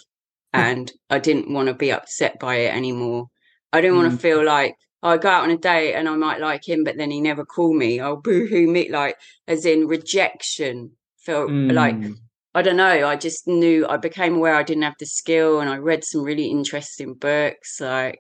[0.54, 3.28] and I didn't want to be upset by it anymore.
[3.72, 4.02] I didn't mm.
[4.04, 6.68] want to feel like oh, I go out on a date and I might like
[6.68, 8.02] him, but then he never call me.
[8.02, 9.15] Oh, boo hoo me, like
[9.48, 10.92] as in rejection.
[11.26, 11.74] Felt mm.
[11.74, 11.96] like
[12.56, 13.08] I don't know.
[13.08, 16.24] I just knew I became aware I didn't have the skill, and I read some
[16.24, 17.80] really interesting books.
[17.80, 18.20] Like.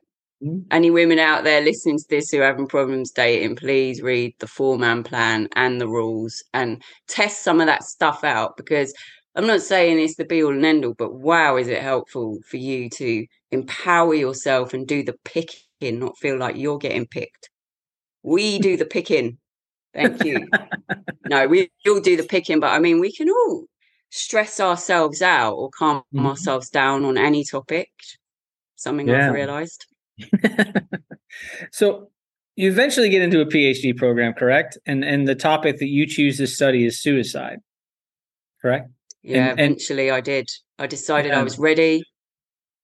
[0.71, 4.47] Any women out there listening to this who are having problems dating, please read the
[4.47, 8.93] four man plan and the rules and test some of that stuff out because
[9.35, 12.39] I'm not saying it's the be all and end all, but wow, is it helpful
[12.49, 17.49] for you to empower yourself and do the picking, not feel like you're getting picked.
[18.23, 19.37] We do the picking.
[19.93, 20.47] Thank you.
[21.29, 23.65] no, we all do the picking, but I mean, we can all
[24.09, 26.25] stress ourselves out or calm mm-hmm.
[26.25, 27.89] ourselves down on any topic.
[28.75, 29.27] Something yeah.
[29.27, 29.85] I've realized.
[31.71, 32.09] so
[32.55, 34.77] you eventually get into a PhD program, correct?
[34.85, 37.59] And and the topic that you choose to study is suicide.
[38.61, 38.89] Correct?
[39.23, 40.49] Yeah, and, eventually and, I did.
[40.77, 41.39] I decided yeah.
[41.39, 42.03] I was ready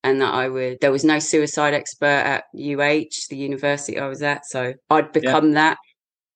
[0.06, 4.22] and that I would there was no suicide expert at UH, the university I was
[4.22, 4.46] at.
[4.46, 5.54] So I'd become yeah.
[5.56, 5.78] that.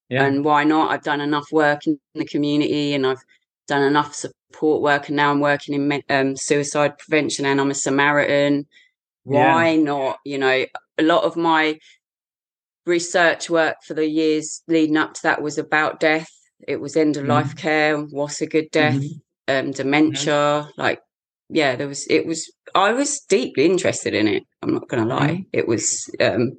[0.10, 0.26] Yeah.
[0.26, 0.92] And why not?
[0.92, 3.22] I've done enough work in the community and I've
[3.68, 7.76] done enough support work and now I'm working in um, suicide prevention and I'm a
[7.76, 8.66] Samaritan.
[9.24, 10.18] Why not?
[10.26, 10.66] You know,
[11.00, 11.80] a lot of my
[12.86, 16.30] research work for the years leading up to that was about death.
[16.68, 17.32] It was end of mm-hmm.
[17.32, 19.68] life care, what's a good death, mm-hmm.
[19.68, 20.82] um, dementia, mm-hmm.
[20.82, 21.00] like
[21.50, 24.44] yeah, there was it was I was deeply interested in it.
[24.62, 25.30] I'm not gonna lie.
[25.30, 25.50] Mm-hmm.
[25.54, 26.58] It was um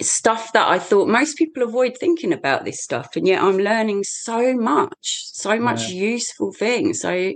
[0.00, 4.04] stuff that I thought most people avoid thinking about this stuff, and yet I'm learning
[4.04, 6.02] so much, so much yeah.
[6.02, 7.00] useful things.
[7.00, 7.32] So,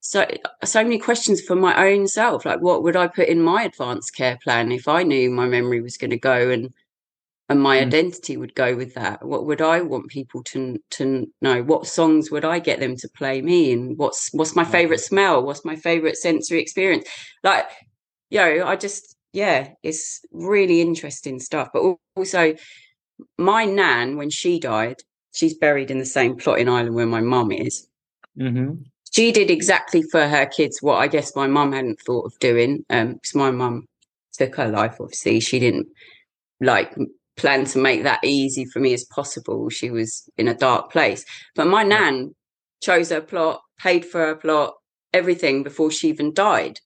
[0.00, 0.26] so,
[0.64, 2.44] so many questions for my own self.
[2.46, 5.80] Like, what would I put in my advanced care plan if I knew my memory
[5.80, 6.72] was going to go and
[7.50, 7.82] and my mm.
[7.82, 9.24] identity would go with that?
[9.24, 11.62] What would I want people to to know?
[11.62, 13.72] What songs would I get them to play me?
[13.72, 15.42] And what's what's my favorite smell?
[15.42, 17.08] What's my favorite sensory experience?
[17.42, 17.68] Like,
[18.30, 21.70] you know, I just yeah, it's really interesting stuff.
[21.72, 22.54] But also,
[23.36, 27.20] my nan, when she died, she's buried in the same plot in Ireland where my
[27.20, 27.88] mum is.
[28.38, 28.82] Mm-hmm.
[29.10, 32.84] She did exactly for her kids what I guess my mum hadn't thought of doing.
[32.90, 33.86] Um, because my mum
[34.32, 34.96] took her life.
[35.00, 35.88] Obviously, she didn't
[36.60, 36.96] like
[37.36, 39.68] plan to make that easy for me as possible.
[39.70, 42.34] She was in a dark place, but my nan
[42.82, 44.74] chose her plot, paid for her plot,
[45.12, 46.78] everything before she even died.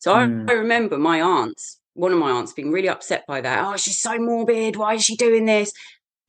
[0.00, 0.50] So mm.
[0.50, 3.64] I, I remember my aunts one of my aunts being really upset by that.
[3.64, 4.76] Oh, she's so morbid.
[4.76, 5.72] Why is she doing this?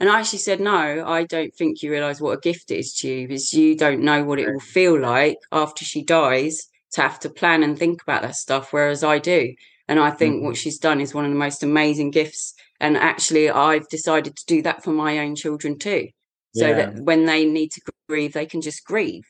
[0.04, 2.94] And I actually said, No, I don't think you realize what a gift it is
[2.96, 7.02] to you because you don't know what it will feel like after she dies to
[7.02, 9.54] have to plan and think about that stuff, whereas I do.
[9.88, 10.48] And I think mm-hmm.
[10.48, 12.54] what she's done is one of the most amazing gifts.
[12.82, 16.10] And actually, I've decided to do that for my own children too.
[16.54, 16.74] So yeah.
[16.74, 19.24] that when they need to grieve, they can just grieve.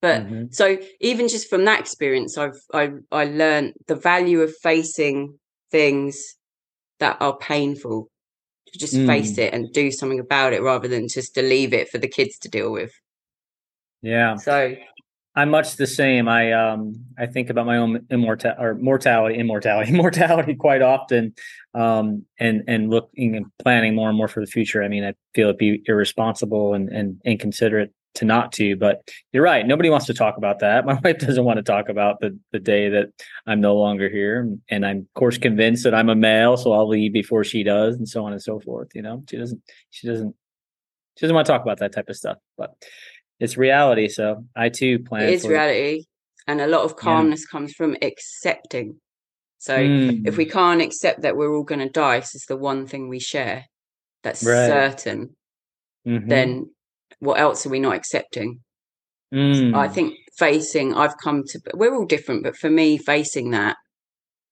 [0.00, 0.44] But mm-hmm.
[0.50, 5.38] so even just from that experience, I've I I learned the value of facing
[5.70, 6.36] things
[7.00, 8.08] that are painful
[8.76, 9.06] to just mm.
[9.06, 12.08] face it and do something about it rather than just to leave it for the
[12.08, 12.92] kids to deal with.
[14.02, 14.36] Yeah.
[14.36, 14.76] So
[15.34, 16.28] I'm much the same.
[16.28, 21.34] I um I think about my own immortality or mortality, immortality, mortality quite often,
[21.74, 24.82] um, and and looking and planning more and more for the future.
[24.82, 28.76] I mean, I feel it'd be irresponsible and and inconsiderate to not to.
[28.76, 29.66] But you're right.
[29.66, 30.84] Nobody wants to talk about that.
[30.86, 33.08] My wife doesn't want to talk about the the day that
[33.46, 36.88] I'm no longer here, and I'm of course convinced that I'm a male, so I'll
[36.88, 38.88] leave before she does, and so on and so forth.
[38.94, 39.62] You know, she doesn't.
[39.90, 40.34] She doesn't.
[41.16, 42.36] She doesn't want to talk about that type of stuff.
[42.58, 42.74] But
[43.40, 44.08] it's reality.
[44.08, 45.24] So I too plan.
[45.24, 46.06] It is reality, it.
[46.46, 47.58] and a lot of calmness yeah.
[47.58, 49.00] comes from accepting.
[49.58, 50.26] So mm.
[50.28, 53.08] if we can't accept that we're all going to die, this is the one thing
[53.08, 53.64] we share
[54.22, 54.66] that's right.
[54.66, 55.34] certain.
[56.06, 56.28] Mm-hmm.
[56.28, 56.70] Then
[57.20, 58.60] what else are we not accepting?
[59.34, 59.74] Mm.
[59.74, 60.94] I think facing.
[60.94, 61.60] I've come to.
[61.74, 63.76] We're all different, but for me, facing that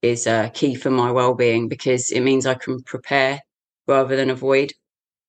[0.02, 3.40] is uh, key for my well-being because it means I can prepare
[3.86, 4.72] rather than avoid.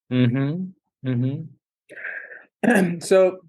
[0.10, 0.66] Hmm.
[1.04, 1.42] Hmm.
[3.00, 3.40] so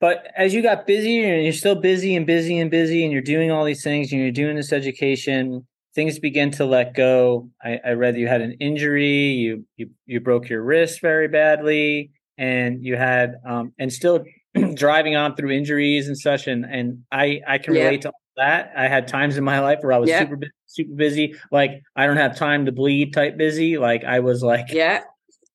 [0.00, 3.22] but as you got busier and you're still busy and busy and busy and you're
[3.22, 7.78] doing all these things and you're doing this education things begin to let go i,
[7.84, 12.84] I read you had an injury you, you you broke your wrist very badly and
[12.84, 14.24] you had um and still
[14.74, 18.10] driving on through injuries and such and and i i can relate yeah.
[18.10, 20.20] to that i had times in my life where i was yeah.
[20.20, 24.42] super super busy like i don't have time to bleed type busy like i was
[24.42, 25.02] like yeah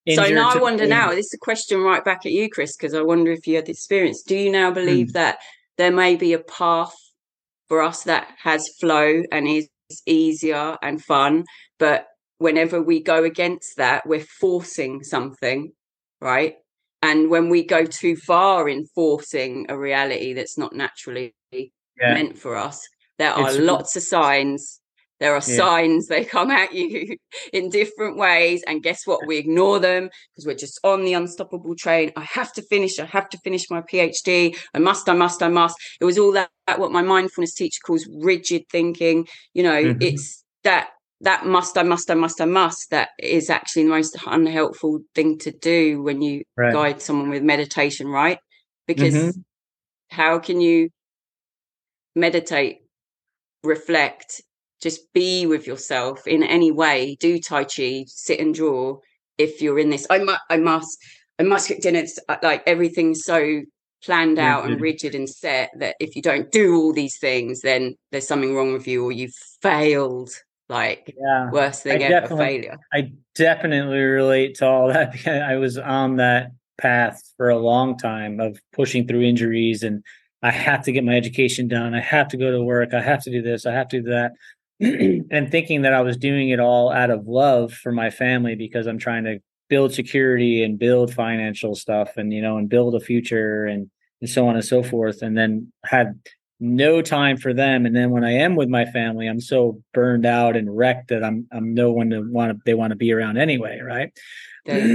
[0.09, 2.93] so now I wonder now, this is a question right back at you, Chris, because
[2.93, 4.21] I wonder if you had the experience.
[4.21, 5.13] Do you now believe mm.
[5.13, 5.37] that
[5.77, 6.93] there may be a path
[7.69, 9.69] for us that has flow and is
[10.05, 11.45] easier and fun,
[11.79, 15.71] but whenever we go against that, we're forcing something,
[16.19, 16.55] right?
[17.03, 21.69] And when we go too far in forcing a reality that's not naturally yeah.
[22.13, 22.81] meant for us,
[23.19, 24.79] there are it's, lots of signs
[25.23, 25.57] there are yeah.
[25.57, 27.17] signs they come at you
[27.53, 28.61] in different ways.
[28.67, 29.25] And guess what?
[29.25, 32.11] We ignore them because we're just on the unstoppable train.
[32.17, 32.99] I have to finish.
[32.99, 34.57] I have to finish my PhD.
[34.73, 35.77] I must, I must, I must.
[36.01, 39.27] It was all that, that what my mindfulness teacher calls rigid thinking.
[39.53, 40.01] You know, mm-hmm.
[40.01, 40.89] it's that
[41.23, 45.37] that must, I must, I must, I must, that is actually the most unhelpful thing
[45.39, 46.73] to do when you right.
[46.73, 48.39] guide someone with meditation, right?
[48.87, 49.39] Because mm-hmm.
[50.09, 50.89] how can you
[52.15, 52.79] meditate,
[53.63, 54.41] reflect,
[54.83, 58.97] just be with yourself in any way do tai chi sit and draw
[59.37, 60.97] if you're in this i must i must
[61.39, 63.61] i must get dinner it's uh, like everything's so
[64.03, 64.73] planned out mm-hmm.
[64.73, 68.53] and rigid and set that if you don't do all these things then there's something
[68.53, 70.29] wrong with you or you've failed
[70.69, 75.77] like yeah worst thing I ever failure i definitely relate to all that i was
[75.77, 80.03] on that path for a long time of pushing through injuries and
[80.43, 81.95] I have to get my education done.
[81.95, 82.93] I have to go to work.
[82.93, 83.65] I have to do this.
[83.65, 84.33] I have to do that.
[85.31, 88.85] and thinking that I was doing it all out of love for my family because
[88.85, 92.99] I'm trying to build security and build financial stuff and you know and build a
[92.99, 96.19] future and and so on and so forth and then had
[96.63, 100.25] no time for them and then when I am with my family I'm so burned
[100.25, 103.11] out and wrecked that I'm I'm no one to want to they want to be
[103.11, 103.79] around anyway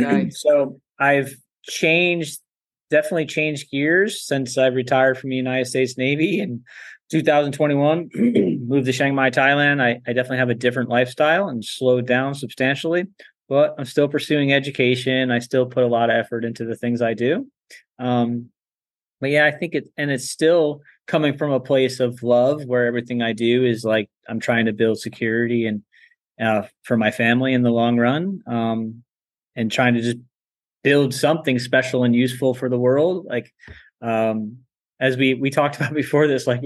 [0.05, 2.41] right so I've changed
[2.91, 6.63] definitely changed gears since I've retired from the United States Navy and
[7.11, 8.11] 2021,
[8.67, 9.81] moved to Chiang Mai, Thailand.
[9.81, 13.07] I, I definitely have a different lifestyle and slowed down substantially,
[13.49, 15.31] but I'm still pursuing education.
[15.31, 17.47] I still put a lot of effort into the things I do.
[17.99, 18.51] Um,
[19.21, 22.87] but yeah, I think it, and it's still coming from a place of love where
[22.87, 25.83] everything I do is like I'm trying to build security and
[26.41, 29.03] uh, for my family in the long run, um,
[29.57, 30.19] and trying to just
[30.85, 33.27] build something special and useful for the world.
[33.29, 33.53] Like,
[34.01, 34.59] um,
[35.01, 36.63] as we we talked about before this, like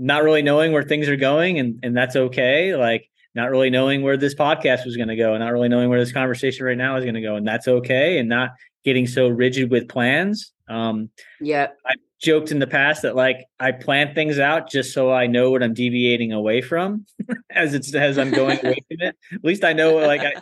[0.00, 4.02] not really knowing where things are going and and that's okay like not really knowing
[4.02, 6.78] where this podcast was going to go and not really knowing where this conversation right
[6.78, 8.50] now is going to go and that's okay and not
[8.84, 13.72] getting so rigid with plans um yeah i joked in the past that like i
[13.72, 17.04] plan things out just so i know what i'm deviating away from
[17.50, 20.32] as it's as i'm going away from it at least i know like i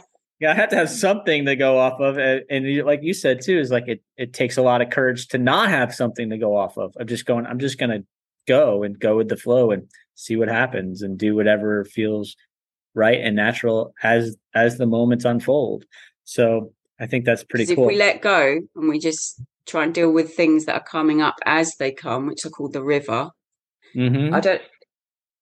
[0.40, 3.40] yeah, I have to have something to go off of, and, and like you said
[3.40, 4.02] too, is like it.
[4.16, 6.96] It takes a lot of courage to not have something to go off of.
[6.98, 7.44] I'm just going.
[7.44, 8.06] I'm just going to
[8.46, 12.36] go and go with the flow and see what happens and do whatever feels
[12.94, 15.84] right and natural as as the moments unfold.
[16.24, 17.84] So I think that's pretty cool.
[17.84, 21.22] If we let go and we just try and deal with things that are coming
[21.22, 23.30] up as they come, which are called the river,
[23.94, 24.34] mm-hmm.
[24.34, 24.62] I don't.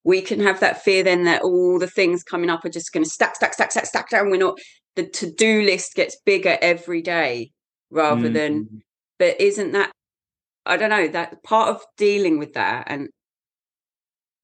[0.03, 3.03] We can have that fear then that all the things coming up are just going
[3.03, 4.29] to stack, stack, stack, stack, stack down.
[4.29, 4.57] We're not.
[4.95, 7.51] The to do list gets bigger every day
[7.91, 8.33] rather mm-hmm.
[8.33, 8.81] than.
[9.19, 9.91] But isn't that
[10.67, 13.07] I don't know that part of dealing with that and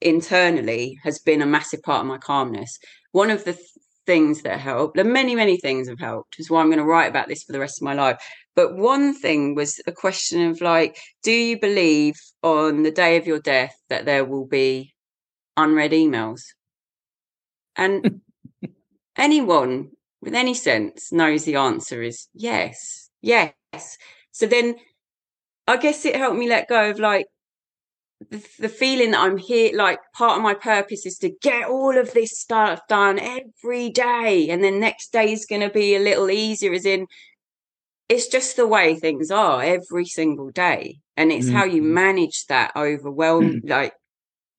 [0.02, 2.78] internally has been a massive part of my calmness.
[3.12, 3.68] One of the th-
[4.06, 7.10] things that helped, the many, many things have helped, is why I'm going to write
[7.10, 8.18] about this for the rest of my life.
[8.56, 13.26] But one thing was a question of like, do you believe on the day of
[13.26, 14.94] your death that there will be
[15.58, 16.42] unread emails?
[17.76, 18.22] And
[19.18, 19.90] anyone
[20.22, 23.54] with any sense knows the answer is yes, yes.
[24.32, 24.76] So then
[25.68, 27.26] I guess it helped me let go of like
[28.30, 31.98] the, the, feeling that I'm here, like part of my purpose is to get all
[31.98, 34.50] of this stuff done every day.
[34.50, 37.08] And then next day is going to be a little easier, as in,
[38.14, 41.00] it's just the way things are every single day.
[41.18, 41.56] And it's mm-hmm.
[41.56, 41.94] how you mm-hmm.
[41.96, 43.62] manage that overwhelm.
[43.62, 43.68] Mm-hmm.
[43.74, 43.94] Like,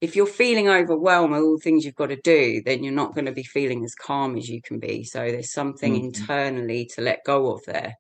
[0.00, 3.14] if you're feeling overwhelmed with all the things you've got to do, then you're not
[3.14, 5.05] going to be feeling as calm as you can be.
[5.05, 6.07] So there's something mm-hmm.
[6.07, 7.94] internally to let go of there.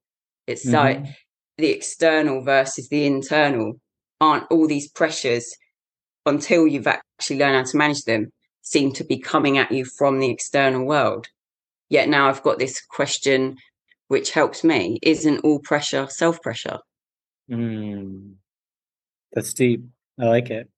[0.46, 1.10] It's like mm-hmm.
[1.58, 3.74] the external versus the internal
[4.20, 5.46] aren't all these pressures
[6.26, 8.32] until you've actually learned how to manage them
[8.62, 11.28] seem to be coming at you from the external world.
[11.88, 13.56] Yet now I've got this question
[14.08, 16.78] which helps me isn't all pressure self pressure?
[17.50, 18.34] Mm.
[19.32, 19.82] That's deep.
[20.20, 20.68] I like it.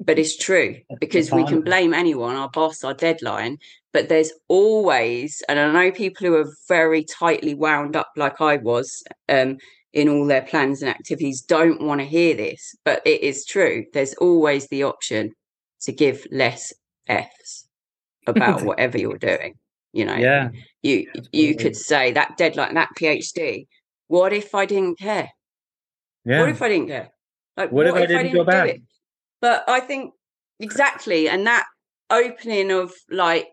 [0.00, 3.58] but it's true because we can blame anyone, our boss, our deadline,
[3.92, 8.56] but there's always, and I know people who are very tightly wound up like I
[8.56, 9.58] was, um,
[9.92, 13.84] in all their plans and activities don't want to hear this, but it is true.
[13.92, 15.32] There's always the option
[15.82, 16.72] to give less
[17.06, 17.68] F's
[18.26, 19.54] about whatever you're doing.
[19.94, 20.50] You know, yeah,
[20.82, 23.68] you you could say that deadline, that PhD.
[24.08, 25.30] What if I didn't care?
[26.24, 26.40] Yeah.
[26.40, 27.10] What if I didn't care?
[27.56, 28.76] Like, what, what if, I didn't, I didn't go back?
[29.40, 30.12] But I think
[30.58, 31.64] exactly, and that
[32.10, 33.46] opening of like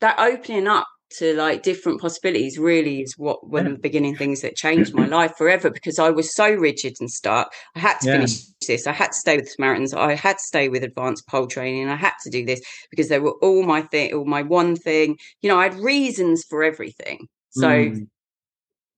[0.00, 0.88] that opening up
[1.18, 5.06] to like different possibilities really is what one of the beginning things that changed my
[5.06, 7.52] life forever because I was so rigid and stuck.
[7.74, 8.12] I had to yeah.
[8.14, 8.86] finish this.
[8.86, 9.94] I had to stay with Samaritans.
[9.94, 11.88] I had to stay with advanced pole training.
[11.88, 15.16] I had to do this because they were all my thing, all my one thing.
[15.40, 17.26] You know, I had reasons for everything.
[17.50, 18.06] So mm.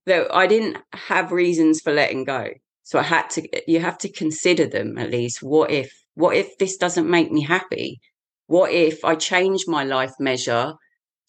[0.07, 2.49] that I didn't have reasons for letting go.
[2.83, 3.49] So I had to.
[3.71, 5.43] You have to consider them at least.
[5.43, 5.93] What if?
[6.15, 8.01] What if this doesn't make me happy?
[8.47, 10.75] What if I change my life measure?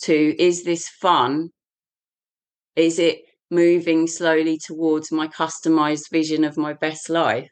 [0.03, 1.49] To is this fun?
[2.75, 7.49] Is it moving slowly towards my customized vision of my best life?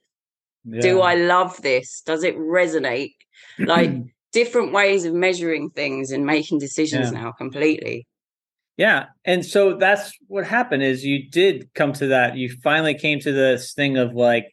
[0.66, 0.82] Yeah.
[0.82, 2.02] Do I love this?
[2.06, 3.16] Does it resonate?
[3.58, 3.92] Like
[4.32, 7.22] different ways of measuring things and making decisions yeah.
[7.22, 8.08] now completely.
[8.78, 9.08] Yeah.
[9.26, 12.38] And so that's what happened is you did come to that.
[12.38, 14.46] You finally came to this thing of like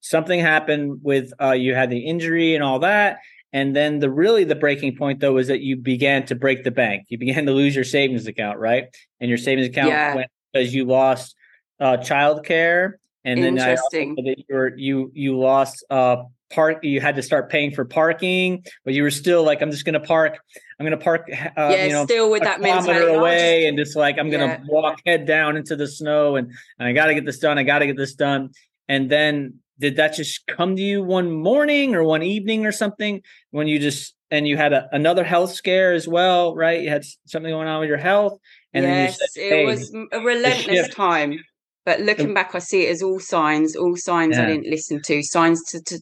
[0.00, 3.18] something happened with uh you had the injury and all that
[3.52, 6.70] and then the really the breaking point though was that you began to break the
[6.70, 7.06] bank.
[7.08, 8.84] You began to lose your savings account, right?
[9.20, 10.14] And your savings account yeah.
[10.14, 11.34] went because you lost
[11.80, 12.94] uh childcare.
[13.24, 13.58] And then.
[13.58, 18.64] I you were you you lost uh park you had to start paying for parking,
[18.84, 20.38] but you were still like, I'm just gonna park,
[20.78, 23.96] I'm gonna park uh, yeah, you know still with that mentality away just, and just
[23.96, 24.64] like I'm gonna yeah.
[24.68, 27.86] walk head down into the snow and, and I gotta get this done, I gotta
[27.86, 28.50] get this done.
[28.88, 33.22] And then did that just come to you one morning or one evening or something
[33.50, 37.04] when you just and you had a, another health scare as well right you had
[37.26, 38.38] something going on with your health
[38.72, 41.38] and yes said, hey, it was a relentless time
[41.84, 44.44] but looking back i see it as all signs all signs yeah.
[44.44, 45.98] i didn't listen to signs to, to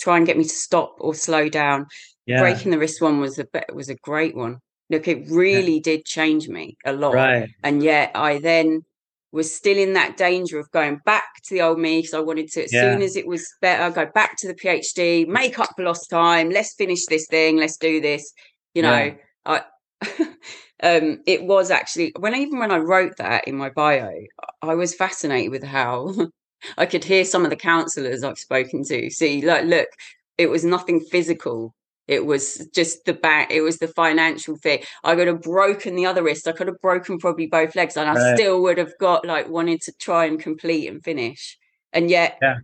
[0.00, 1.84] try and get me to stop or slow down
[2.26, 2.40] yeah.
[2.40, 4.58] breaking the wrist one was a was a great one
[4.90, 5.82] look it really yeah.
[5.82, 7.50] did change me a lot right.
[7.64, 8.82] and yet i then
[9.32, 12.50] was still in that danger of going back to the old me because I wanted
[12.52, 12.92] to, as yeah.
[12.92, 16.50] soon as it was better, go back to the PhD, make up for lost time.
[16.50, 17.58] Let's finish this thing.
[17.58, 18.32] Let's do this.
[18.74, 19.14] You know, yeah.
[19.44, 19.62] I,
[20.82, 24.12] um, it was actually when even when I wrote that in my bio,
[24.62, 26.14] I was fascinated with how
[26.78, 29.88] I could hear some of the counselors I've spoken to see, like, look,
[30.38, 31.74] it was nothing physical
[32.08, 34.82] it was just the back, it was the financial thing.
[35.04, 36.48] I could have broken the other wrist.
[36.48, 38.36] I could have broken probably both legs and I right.
[38.36, 41.58] still would have got like wanted to try and complete and finish.
[41.92, 42.56] And yet yeah.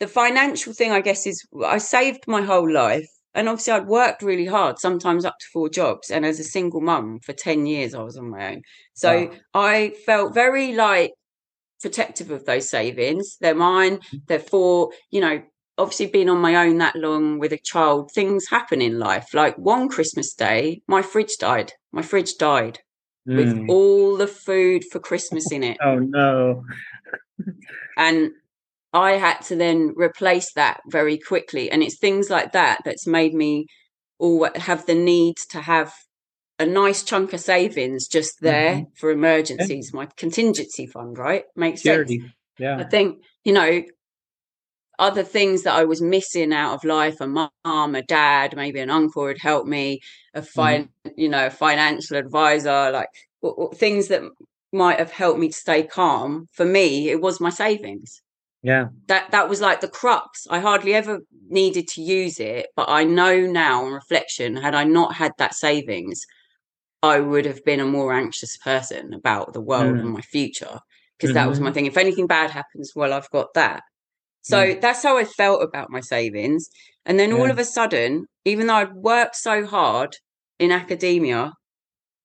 [0.00, 3.08] the financial thing, I guess, is I saved my whole life.
[3.34, 6.10] And obviously I'd worked really hard, sometimes up to four jobs.
[6.10, 8.62] And as a single mum for 10 years, I was on my own.
[8.94, 9.32] So wow.
[9.54, 11.12] I felt very like
[11.80, 13.36] protective of those savings.
[13.40, 13.98] They're mine.
[13.98, 14.20] Mm.
[14.28, 15.42] They're for, you know,
[15.78, 19.34] obviously being on my own that long with a child, things happen in life.
[19.34, 21.72] Like one Christmas day, my fridge died.
[21.92, 22.80] My fridge died
[23.28, 23.36] mm.
[23.36, 25.78] with all the food for Christmas in it.
[25.82, 26.64] oh no.
[27.96, 28.32] and
[28.92, 31.70] I had to then replace that very quickly.
[31.70, 33.66] And it's things like that that's made me
[34.18, 35.92] all have the need to have
[36.58, 38.90] a nice chunk of savings just there mm-hmm.
[38.94, 39.96] for emergencies, yeah.
[39.98, 41.44] my contingency fund, right?
[41.56, 42.20] Makes Security.
[42.20, 42.32] sense.
[42.58, 42.78] Yeah.
[42.78, 43.82] I think, you know,
[45.02, 47.50] other things that I was missing out of life a mom,
[47.96, 50.00] a dad, maybe an uncle had helped me,
[50.32, 51.12] a fine, mm.
[51.16, 53.08] you know, a financial advisor, like
[53.74, 54.22] things that
[54.72, 56.46] might have helped me to stay calm.
[56.52, 58.22] For me, it was my savings.
[58.62, 58.90] Yeah.
[59.08, 60.46] That that was like the crux.
[60.48, 64.84] I hardly ever needed to use it, but I know now on reflection, had I
[64.84, 66.24] not had that savings,
[67.02, 70.00] I would have been a more anxious person about the world mm.
[70.00, 70.78] and my future.
[71.18, 71.34] Because mm-hmm.
[71.34, 71.74] that was my mm-hmm.
[71.74, 71.86] thing.
[71.86, 73.82] If anything bad happens, well, I've got that.
[74.42, 74.80] So mm.
[74.80, 76.68] that's how I felt about my savings.
[77.06, 77.36] And then yeah.
[77.36, 80.16] all of a sudden, even though I'd worked so hard
[80.58, 81.52] in academia,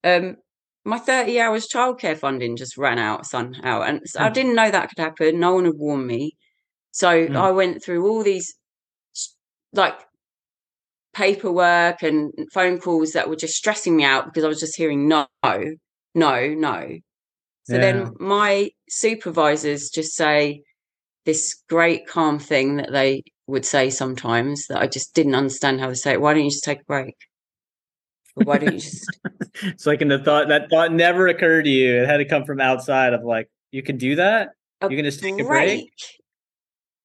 [0.03, 0.35] um,
[0.83, 3.81] my 30 hours childcare funding just ran out somehow.
[3.81, 4.21] And mm.
[4.21, 5.39] I didn't know that could happen.
[5.39, 6.33] No one had warned me.
[6.91, 7.35] So mm.
[7.35, 8.55] I went through all these
[9.73, 9.99] like
[11.13, 15.07] paperwork and phone calls that were just stressing me out because I was just hearing
[15.07, 15.73] no, no,
[16.15, 16.97] no.
[17.63, 17.81] So yeah.
[17.81, 20.61] then my supervisors just say
[21.27, 25.87] this great calm thing that they would say sometimes that I just didn't understand how
[25.87, 26.21] to say it.
[26.21, 27.15] Why don't you just take a break?
[28.35, 29.09] why don't you just
[29.63, 32.01] it's like in the thought that thought never occurred to you.
[32.01, 34.51] It had to come from outside of like, you can do that?
[34.81, 35.45] You can just take break?
[35.45, 35.91] a break.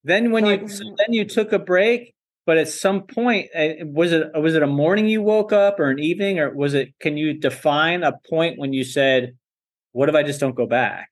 [0.04, 2.14] Then when like, you so then you took a break,
[2.46, 5.90] but at some point eh, was it was it a morning you woke up or
[5.90, 9.36] an evening or was it can you define a point when you said
[9.92, 11.08] what if i just don't go back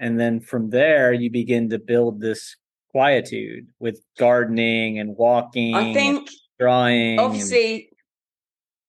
[0.00, 2.56] and then from there you begin to build this
[2.90, 6.28] quietude with gardening and walking i think
[6.58, 7.88] drawing obviously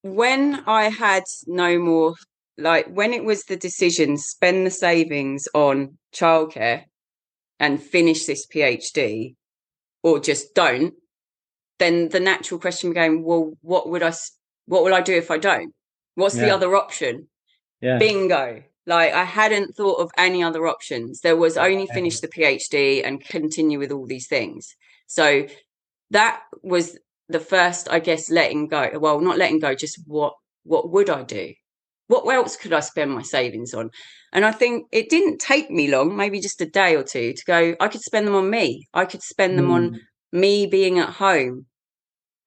[0.04, 0.16] and...
[0.16, 2.16] when i had no more
[2.58, 6.86] like when it was the decision spend the savings on childcare
[7.60, 9.36] and finish this phd
[10.02, 10.96] or just don't
[11.82, 14.14] then the natural question became, well, what would I,
[14.68, 15.74] what will I do if I don't?
[16.14, 16.46] What's yeah.
[16.46, 17.28] the other option?
[17.82, 17.98] Yeah.
[17.98, 18.62] Bingo.
[18.88, 21.22] Like I hadn't thought of any other options.
[21.22, 24.76] There was only finish the PhD and continue with all these things.
[25.08, 25.48] So
[26.10, 26.98] that was
[27.30, 28.92] the first, I guess, letting go.
[29.00, 31.54] Well, not letting go, just what what would I do?
[32.08, 33.90] What else could I spend my savings on?
[34.34, 37.44] And I think it didn't take me long, maybe just a day or two, to
[37.46, 37.76] go.
[37.80, 38.88] I could spend them on me.
[38.94, 39.74] I could spend them mm.
[39.74, 40.00] on
[40.32, 41.68] me being at home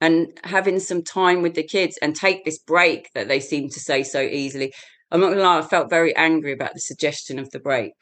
[0.00, 3.80] and having some time with the kids and take this break that they seem to
[3.80, 4.72] say so easily.
[5.10, 7.92] I'm not gonna lie, I felt very angry about the suggestion of the break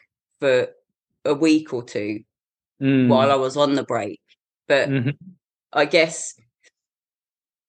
[0.41, 0.69] for
[1.25, 2.21] a week or two
[2.81, 3.09] mm.
[3.09, 4.21] while I was on the break.
[4.69, 5.11] But mm-hmm.
[5.73, 6.35] I guess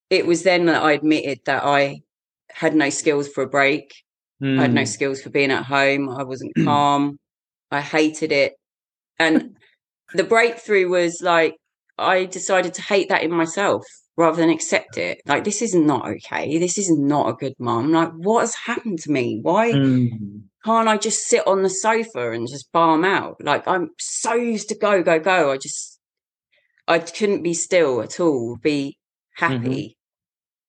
[0.09, 2.01] it was then that I admitted that I
[2.51, 3.93] had no skills for a break.
[4.41, 4.59] Mm.
[4.59, 4.87] I had no mm.
[4.87, 6.09] skills for being at home.
[6.09, 7.17] I wasn't calm.
[7.71, 8.53] I hated it.
[9.19, 9.57] And
[10.13, 11.55] the breakthrough was like
[11.97, 13.83] I decided to hate that in myself
[14.15, 15.21] rather than accept it.
[15.25, 16.57] Like, this is not okay.
[16.59, 17.91] This is not a good mom.
[17.91, 19.39] Like, what has happened to me?
[19.41, 20.43] Why mm.
[20.63, 23.37] can't I just sit on the sofa and just balm out?
[23.41, 25.51] Like, I'm so used to go, go, go.
[25.51, 25.99] I just,
[26.87, 28.97] I couldn't be still at all, be
[29.35, 29.97] happy.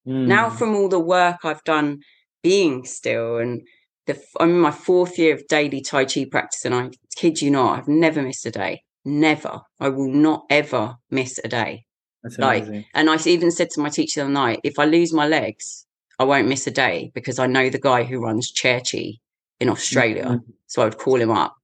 [0.07, 0.25] Mm-hmm.
[0.25, 0.27] Mm.
[0.27, 2.01] Now, from all the work I've done
[2.43, 3.63] being still and
[4.07, 7.51] the, I'm in my fourth year of daily Tai Chi practice, and I kid you
[7.51, 8.83] not, I've never missed a day.
[9.05, 9.61] Never.
[9.81, 11.85] I will not ever miss a day.
[12.25, 12.87] That's like, amazing.
[12.95, 15.87] and I even said to my teacher the other night, if I lose my legs,
[16.18, 19.12] I won't miss a day because I know the guy who runs Chair Chi
[19.61, 20.25] in Australia.
[20.25, 20.51] Mm-hmm.
[20.66, 21.55] So I would call him up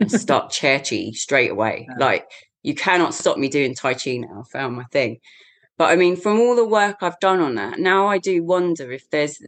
[0.00, 1.86] and start Chair Chi straight away.
[1.88, 2.04] Yeah.
[2.04, 2.26] Like,
[2.62, 4.44] you cannot stop me doing Tai Chi now.
[4.44, 5.18] I found my thing.
[5.78, 8.92] But I mean, from all the work I've done on that, now I do wonder
[8.92, 9.38] if there's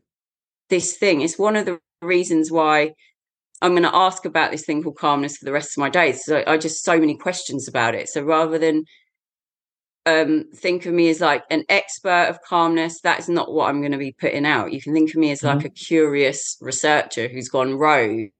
[0.70, 1.20] this thing.
[1.20, 2.92] It's one of the reasons why
[3.60, 6.24] I'm going to ask about this thing called calmness for the rest of my days.
[6.24, 8.08] So I just so many questions about it.
[8.08, 8.84] So rather than
[10.04, 13.00] um, think of me as like an expert of calmness.
[13.02, 14.72] That is not what I'm going to be putting out.
[14.72, 15.66] You can think of me as like mm-hmm.
[15.66, 18.30] a curious researcher who's gone rogue.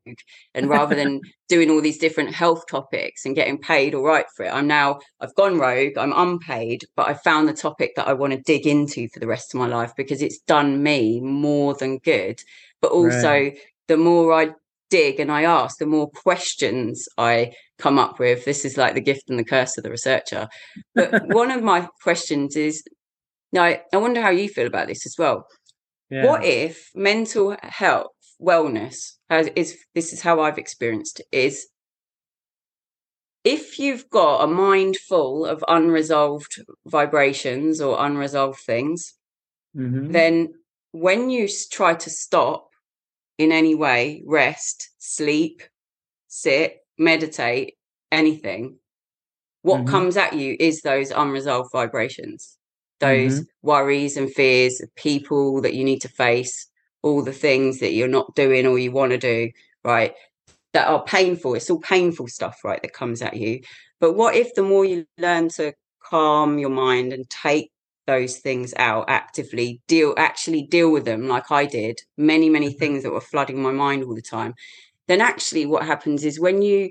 [0.54, 4.44] And rather than doing all these different health topics and getting paid all right for
[4.44, 8.12] it, I'm now, I've gone rogue, I'm unpaid, but I found the topic that I
[8.12, 11.74] want to dig into for the rest of my life because it's done me more
[11.74, 12.40] than good.
[12.80, 13.58] But also, right.
[13.86, 14.50] the more I
[14.90, 17.52] dig and I ask, the more questions I
[17.82, 18.44] come up with.
[18.44, 20.48] This is like the gift and the curse of the researcher.
[20.94, 22.82] But one of my questions is
[23.52, 25.46] now, I wonder how you feel about this as well.
[26.10, 26.26] Yeah.
[26.26, 28.96] What if mental health, wellness,
[29.28, 31.66] has, is this is how I've experienced it, is
[33.44, 39.14] if you've got a mind full of unresolved vibrations or unresolved things,
[39.76, 40.12] mm-hmm.
[40.12, 40.54] then
[40.92, 42.68] when you try to stop
[43.38, 45.62] in any way, rest, sleep,
[46.28, 47.74] sit, meditate,
[48.10, 48.78] anything,
[49.62, 49.88] what mm-hmm.
[49.88, 52.58] comes at you is those unresolved vibrations,
[53.00, 53.68] those mm-hmm.
[53.68, 56.66] worries and fears, of people that you need to face,
[57.02, 59.50] all the things that you're not doing or you want to do,
[59.84, 60.14] right?
[60.72, 61.54] That are painful.
[61.54, 62.80] It's all painful stuff, right?
[62.82, 63.60] That comes at you.
[64.00, 67.70] But what if the more you learn to calm your mind and take
[68.06, 72.78] those things out actively deal actually deal with them like i did many many Mm-hmm.
[72.78, 74.54] things that were flooding my mind all the time
[75.08, 76.90] then actually what happens is when you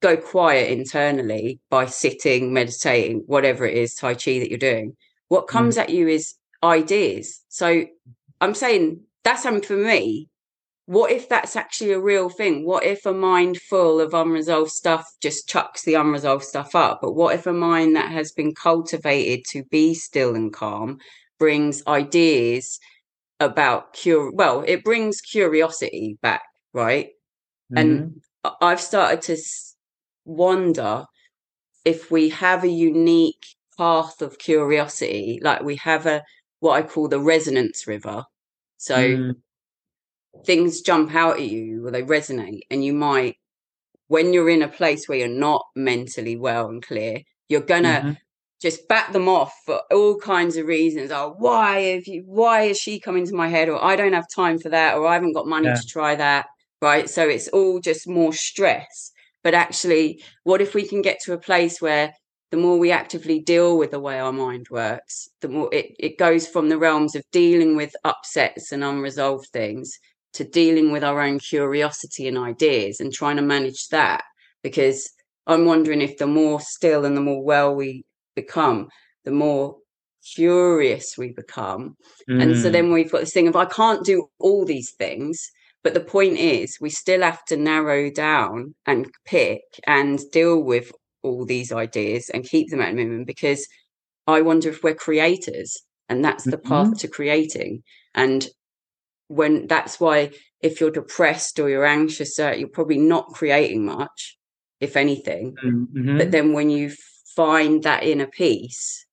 [0.00, 4.96] go quiet internally by sitting meditating whatever it is tai chi that you're doing
[5.28, 5.80] what comes Mm.
[5.82, 7.84] at you is ideas so
[8.40, 10.28] i'm saying that's happened for me
[10.86, 12.64] what if that's actually a real thing?
[12.64, 17.00] What if a mind full of unresolved stuff just chucks the unresolved stuff up?
[17.02, 20.96] But what if a mind that has been cultivated to be still and calm
[21.38, 22.80] brings ideas
[23.38, 24.32] about cure?
[24.32, 27.10] Well, it brings curiosity back, right?
[27.76, 28.20] And Mhm.
[28.44, 29.36] I- I've started to
[30.24, 31.06] wonder
[31.84, 33.46] if we have a unique
[33.78, 36.24] path of curiosity, like we have a
[36.60, 38.24] what I call the resonance river.
[38.78, 39.42] So Mm.
[40.46, 43.36] things jump out at you or they resonate and you might
[44.08, 48.18] when you're in a place where you're not mentally well and clear you're gonna Mhm.
[48.62, 52.78] just bat them off for all kinds of reasons oh why have you why is
[52.78, 55.34] she coming to my head or i don't have time for that or i haven't
[55.34, 55.74] got money Yeah.
[55.74, 56.46] to try that
[56.82, 57.08] right?
[57.08, 59.12] So it's all just more stress.
[59.44, 62.12] But actually what if we can get to a place where
[62.50, 66.18] the more we actively deal with the way our mind works the more it, it
[66.18, 69.92] goes from the realms of dealing with upsets and unresolved things
[70.34, 74.24] to dealing with our own curiosity and ideas and trying to manage that.
[74.62, 75.08] Because
[75.46, 78.04] i'm wondering if the more still and the more well we
[78.34, 78.88] become
[79.24, 79.76] the more
[80.34, 81.96] curious we become.
[82.38, 82.72] And so Mm.
[82.72, 85.50] then we've got this thing of i can't do all these things
[85.88, 90.92] but the point is we still have to narrow down and pick and deal with
[91.22, 93.66] all these ideas and keep them at a minimum because
[94.26, 95.78] i wonder if we're creators
[96.10, 96.98] and that's the path Mhm.
[97.00, 97.82] to creating
[98.14, 98.48] and
[99.28, 100.30] when that's why
[100.60, 104.36] if you're depressed or you're anxious uh, you're probably not creating much
[104.80, 106.18] if anything Mhm.
[106.18, 106.92] but then when you
[107.34, 109.06] find that inner peace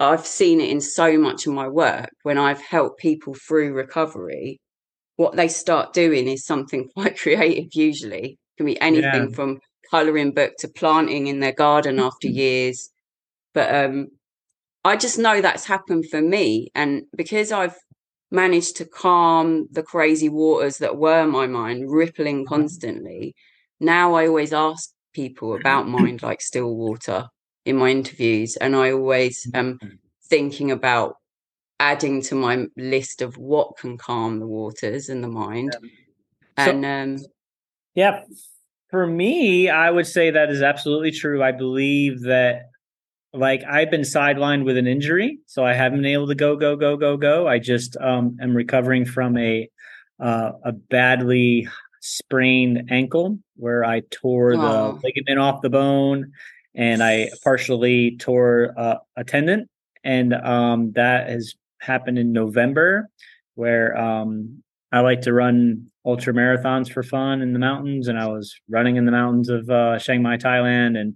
[0.00, 4.58] i've seen it in so much of my work when i've helped people through recovery
[5.16, 8.32] what they start doing is something quite creative usually.
[8.32, 9.34] It can be anything Yeah.
[9.34, 9.60] from
[9.90, 12.38] coloring book to planting in their garden after mm-hmm.
[12.38, 12.90] years.
[13.54, 14.08] But um
[14.84, 17.76] i just know that's happened for me and because i've
[18.30, 22.54] managed to calm the crazy waters that were my mind rippling mm-hmm.
[22.54, 23.34] constantly
[23.80, 27.26] now i always ask people about mind like still water
[27.64, 29.94] in my interviews and i always am mm-hmm.
[30.28, 31.16] thinking about
[31.82, 35.88] adding to my list of what can calm the waters and the mind So-
[36.56, 37.24] and um
[37.94, 38.22] Yeah.
[38.90, 41.42] For me, I would say that is absolutely true.
[41.42, 42.66] I believe that
[43.32, 46.76] like I've been sidelined with an injury, so I haven't been able to go, go,
[46.76, 47.48] go, go, go.
[47.48, 49.68] I just um am recovering from a
[50.20, 51.68] uh, a badly
[52.00, 56.32] sprained ankle where I tore the ligament off the bone
[56.74, 59.68] and I partially tore uh, a tendon.
[60.04, 63.10] And um, that has happened in November,
[63.54, 68.08] where um, I like to run ultra marathons for fun in the mountains.
[68.08, 71.14] And I was running in the mountains of uh, Chiang Mai, Thailand, and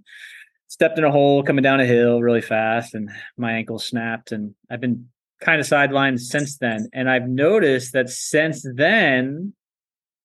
[0.69, 4.33] stepped in a hole coming down a hill really fast, and my ankle snapped.
[4.33, 5.09] And I've been
[5.41, 6.89] kind of sidelined since then.
[6.93, 9.55] And I've noticed that since then,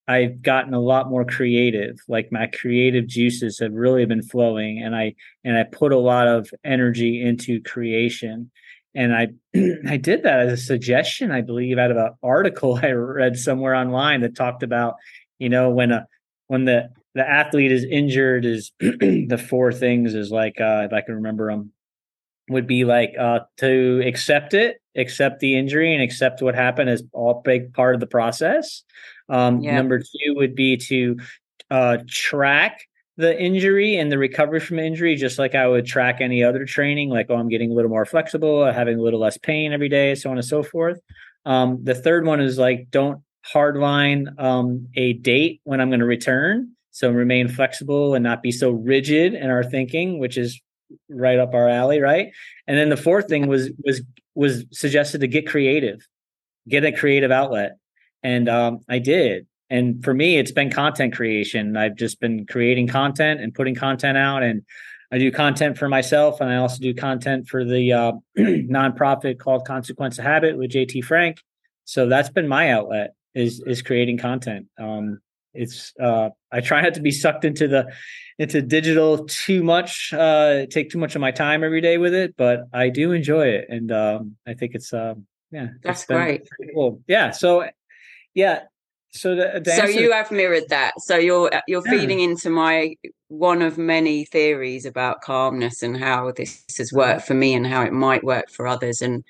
[0.07, 1.97] I've gotten a lot more creative.
[2.07, 6.27] Like my creative juices have really been flowing, and I and I put a lot
[6.27, 8.51] of energy into creation.
[8.93, 9.27] And I
[9.87, 13.75] I did that as a suggestion, I believe, out of an article I read somewhere
[13.75, 14.95] online that talked about,
[15.39, 16.07] you know, when a
[16.47, 21.01] when the the athlete is injured, is the four things is like uh, if I
[21.01, 21.71] can remember them
[22.49, 27.03] would be like uh, to accept it, accept the injury, and accept what happened as
[27.13, 28.83] all big part of the process.
[29.29, 29.75] Um, Yeah.
[29.75, 31.17] Number two would be to
[31.69, 32.81] uh, track
[33.21, 37.09] the injury and the recovery from injury, just like I would track any other training,
[37.09, 40.15] like, oh, I'm getting a little more flexible, having a little less pain every day,
[40.15, 40.99] so on and so forth.
[41.45, 46.05] Um, the third one is like, don't hardline um, a date when I'm going to
[46.05, 46.73] return.
[46.91, 50.59] So remain flexible and not be so rigid in our thinking, which is
[51.09, 52.31] right up our alley, right?
[52.67, 54.01] And then the fourth thing was was
[54.35, 56.05] was suggested to get creative,
[56.67, 57.77] get a creative outlet,
[58.23, 59.47] and um, I did.
[59.71, 61.77] And for me, it's been content creation.
[61.77, 64.63] I've just been creating content and putting content out, and
[65.13, 69.65] I do content for myself, and I also do content for the uh, nonprofit called
[69.65, 71.37] Consequence of Habit with JT Frank.
[71.85, 74.67] So that's been my outlet is is creating content.
[74.77, 75.21] Um,
[75.53, 77.93] it's uh, I try not to be sucked into the
[78.37, 82.35] into digital too much, uh, take too much of my time every day with it,
[82.37, 85.15] but I do enjoy it, and um, I think it's uh,
[85.49, 86.47] yeah, That's great.
[86.73, 87.01] Cool.
[87.07, 87.31] Yeah.
[87.31, 87.69] So
[88.33, 88.63] yeah,
[89.13, 90.93] so the, the so you have mirrored that.
[90.99, 91.91] So you're uh, you're Yeah.
[91.91, 92.95] feeding into my
[93.27, 97.81] one of many theories about calmness and how this has worked for me and how
[97.83, 99.01] it might work for others.
[99.01, 99.23] And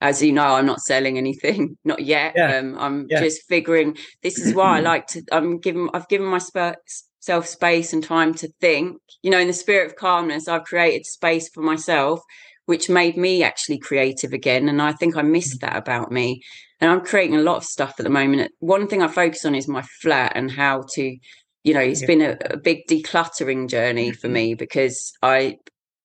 [0.00, 2.34] as you know, I'm not selling anything, not yet.
[2.36, 2.58] Yeah.
[2.58, 3.20] Um, I'm Yeah.
[3.20, 3.96] just figuring.
[4.22, 5.22] This is why I like to.
[5.32, 5.88] I'm given.
[5.94, 8.98] I've given myself space and time to think.
[9.22, 12.20] You know, in the spirit of calmness, I've created space for myself,
[12.66, 14.68] which made me actually creative again.
[14.68, 16.42] And I think I missed that about me.
[16.82, 18.50] And I'm creating a lot of stuff at the moment.
[18.58, 21.16] One thing I focus on is my flat and how to,
[21.62, 22.06] you know, it's Yeah.
[22.08, 24.34] been a, a big decluttering journey for mm-hmm.
[24.34, 25.58] me because I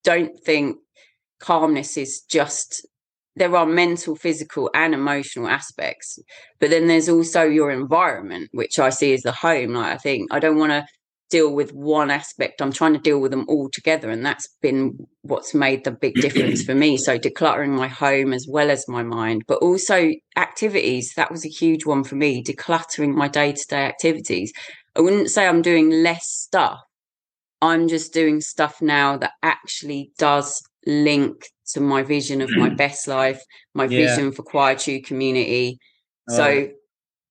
[0.03, 0.77] don't think
[1.39, 2.85] calmness is just
[3.35, 6.19] there are mental, physical, and emotional aspects,
[6.59, 9.73] but then there's also your environment, which I see as the home.
[9.73, 10.85] Like I think I don't want to
[11.29, 12.61] deal with one aspect.
[12.61, 16.15] I'm trying to deal with them all together, and that's been what's made the big
[16.15, 16.97] difference for me.
[16.97, 21.13] So decluttering my home as well as my mind, but also activities.
[21.15, 22.43] That was a huge one for me.
[22.43, 24.53] Decluttering my day to day activities.
[24.95, 26.79] I wouldn't say I'm doing less stuff.
[27.61, 32.77] I'm just doing stuff now that actually does link to my vision of my mm.
[32.77, 33.41] best life,
[33.73, 34.07] my Yeah.
[34.07, 35.79] vision for Quietude community.
[36.29, 36.35] Oh.
[36.35, 36.69] So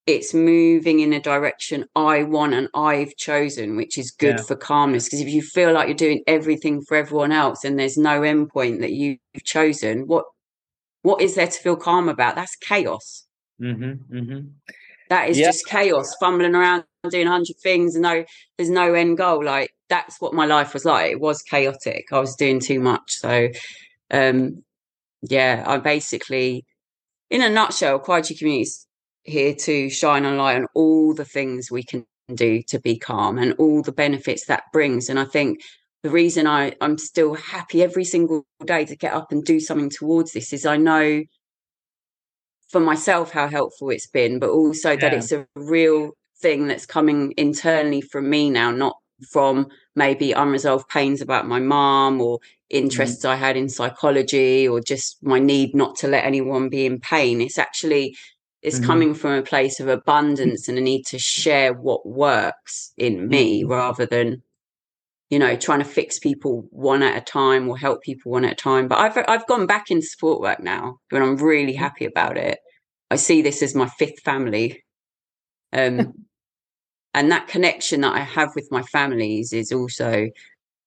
[0.06, 4.42] it's moving in a direction I want and I've chosen, which is good Yeah.
[4.44, 5.04] for calmness.
[5.06, 8.80] Because if you feel like you're doing everything for everyone else and there's no endpoint
[8.80, 10.24] that you've chosen, what
[11.02, 12.34] what is there to feel calm about?
[12.34, 13.26] That's chaos.
[13.60, 14.50] Mhm, mhm.
[15.08, 15.46] That is Yeah.
[15.46, 18.24] just chaos, fumbling around doing a hundred things, and no,
[18.56, 19.44] there's no end goal.
[19.44, 21.12] Like that's what my life was like.
[21.12, 22.06] It was chaotic.
[22.12, 23.12] I was doing too much.
[23.12, 23.48] So,
[24.10, 24.64] um,
[25.22, 26.64] yeah, I basically,
[27.30, 28.86] in a nutshell, Community is
[29.26, 33.38] here to shine a light on all the things we can do to be calm
[33.38, 35.08] and all the benefits that brings.
[35.08, 35.60] And I think
[36.02, 39.90] the reason I, I'm still happy every single day to get up and do something
[39.90, 41.22] towards this is I know
[42.70, 47.32] for myself how helpful it's been, but also that it's a real thing that's coming
[47.36, 48.96] internally from me now, not
[49.30, 52.84] from maybe unresolved pains about my mom or mm-hmm.
[52.84, 57.00] interests I had in psychology or just my need not to let anyone be in
[57.00, 57.40] pain.
[57.40, 58.16] It's actually
[58.66, 58.84] it's Mhm.
[58.84, 63.62] coming from a place of abundance and a need to share what works in me
[63.62, 64.42] rather than
[65.30, 68.52] you know trying to fix people one at a time or help people one at
[68.52, 68.88] a time.
[68.88, 72.58] But i've i've gone back into support work now and i'm really happy about it.
[73.10, 74.82] I see this as my fifth family.
[75.72, 76.12] Um
[77.14, 80.28] and that connection that i have with my families is also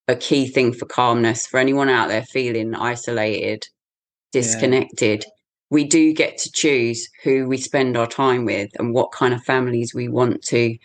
[0.08, 3.66] a key thing for calmness for anyone out there feeling isolated
[4.32, 5.26] disconnected
[5.70, 9.44] we do get to choose who we spend our time with and what kind of
[9.44, 10.78] families we want to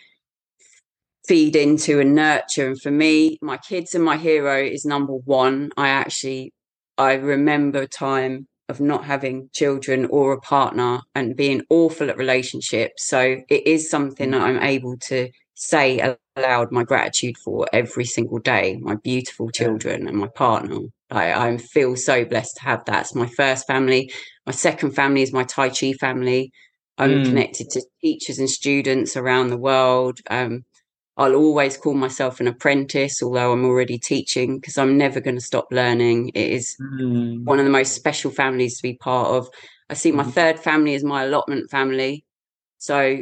[1.27, 2.67] feed into and nurture.
[2.67, 5.71] And for me, my kids and my hero is number one.
[5.75, 6.53] I actually,
[6.97, 12.17] I remember a time of not having children or a partner and being awful at
[12.17, 13.07] relationships.
[13.07, 18.39] So it is something that I'm able to say aloud my gratitude for every single
[18.39, 18.77] day.
[18.81, 20.79] My beautiful children and my partner.
[21.11, 23.01] I, I feel so blessed to have that.
[23.01, 24.11] It's my first family.
[24.45, 26.51] My second family is my Tai Chi family.
[26.97, 27.25] I'm Mm.
[27.25, 30.19] connected to teachers and students around the world.
[30.29, 30.65] Um,
[31.17, 35.41] I'll always call myself an apprentice, although I'm already teaching because I'm never going to
[35.41, 36.29] stop learning.
[36.35, 37.45] It is Mm.
[37.45, 39.49] one of the most special families to be part of.
[39.89, 40.33] I see my Mhm.
[40.33, 42.25] third family as my allotment family.
[42.79, 43.21] So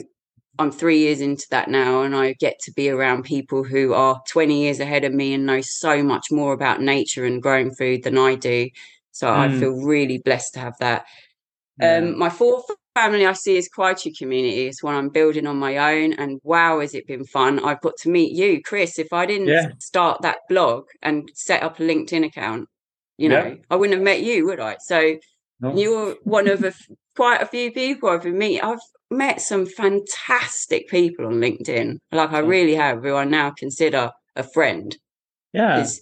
[0.59, 4.21] I'm three years into that now, and I get to be around people who are
[4.29, 8.03] 20 years ahead of me and know so much more about nature and growing food
[8.03, 8.69] than I do.
[9.11, 9.59] So I Mm.
[9.59, 11.05] feel really blessed to have that.
[11.79, 11.97] Yeah.
[11.99, 14.67] Um, my fourth family I see is Quietude Community.
[14.67, 17.59] It's one I'm building on my own, and wow, has it been fun!
[17.59, 18.99] I've got to meet you, Chris.
[18.99, 19.69] If I didn't Yeah.
[19.79, 22.69] start that blog and set up a LinkedIn account,
[23.17, 23.43] you Yeah.
[23.43, 24.77] know, I wouldn't have met you, would I?
[24.81, 25.17] So
[25.61, 25.75] No.
[25.75, 26.73] you're one of a
[27.15, 28.61] quite a few people I've been meeting.
[28.61, 28.79] I've
[29.11, 31.97] met some fantastic people on LinkedIn.
[32.11, 34.95] Like I really have, who I now consider a friend.
[35.53, 35.81] yeah.
[35.81, 36.01] Is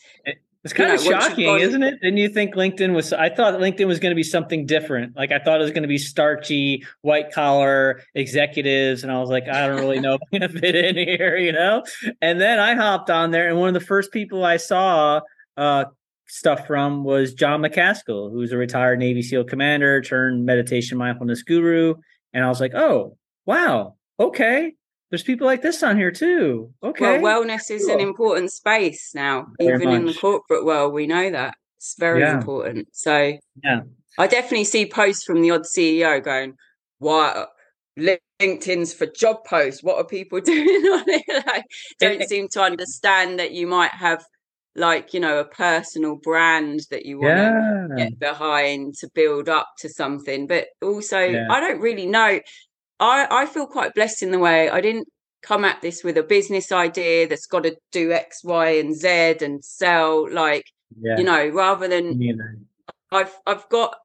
[0.63, 1.99] It's kind of know, shocking, gone- isn't it?
[2.01, 3.11] Didn't you think LinkedIn was?
[3.13, 5.15] I thought LinkedIn was going to be something different.
[5.17, 9.29] Like I thought it was going to be starchy, white collar executives, and I was
[9.31, 11.83] like, I don't really know if I'm going to fit in here, you know.
[12.21, 15.21] And then I hopped on there, and one of the first people I saw
[15.57, 15.85] uh,
[16.31, 21.95] stuff from was Jon Macaskill, who's a retired Navy SEAL commander turned meditation mindfulness guru.
[22.33, 24.73] And I was like, oh wow, okay.
[25.09, 26.73] There's people like this on here too.
[26.81, 27.19] Okay.
[27.19, 29.47] well, wellness is an important space now.
[29.59, 32.37] Very Even in the corporate world, we know that it's very Yeah.
[32.37, 32.87] important.
[32.93, 33.81] So Yeah.
[34.17, 36.55] I definitely see posts from the odd CEO going,
[36.99, 37.45] "Why
[37.99, 39.83] LinkedIn's for job posts?
[39.83, 41.65] What are people doing on it?" like,
[41.99, 44.23] don't it- seem to understand that you might have,
[44.75, 48.05] like, you know, a personal brand that you want to yeah.
[48.05, 50.47] get behind to build up to something.
[50.47, 51.47] But also, Yeah.
[51.49, 52.39] I don't really know.
[52.99, 55.07] I, I feel quite blessed in the way I didn't
[55.41, 59.37] come at this with a business idea that's got to do X, Y, and Z
[59.41, 60.65] and sell like
[60.99, 61.17] yeah.
[61.17, 62.67] you know, rather than
[63.11, 63.95] I've I've got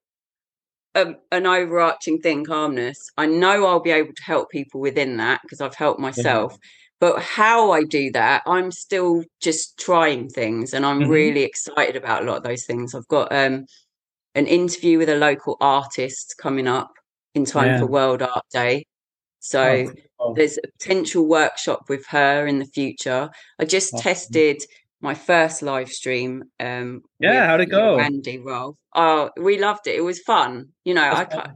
[0.95, 3.11] a, an overarching thing, calmness.
[3.17, 6.57] I know I'll be able to help people within that because I've helped myself.
[6.99, 11.11] But how I do that, I'm still just trying things, and I'm mm-hmm.
[11.11, 12.95] really excited about a lot of those things.
[12.95, 13.67] I've got um,
[14.35, 16.93] an interview with a local artist coming up
[17.35, 17.79] in time yeah.
[17.81, 18.87] for World Art Day.
[19.41, 20.35] So oh, cool.
[20.35, 23.31] there's a potential workshop with her in the future.
[23.59, 24.03] I just awesome.
[24.03, 24.63] tested
[25.01, 26.45] my first live stream.
[26.59, 27.99] Um, yeah, how'd it go?
[27.99, 28.77] Andy Rolf.
[28.95, 29.97] Oh, we loved it.
[29.97, 30.71] It was fun.
[30.85, 31.53] You know, That's I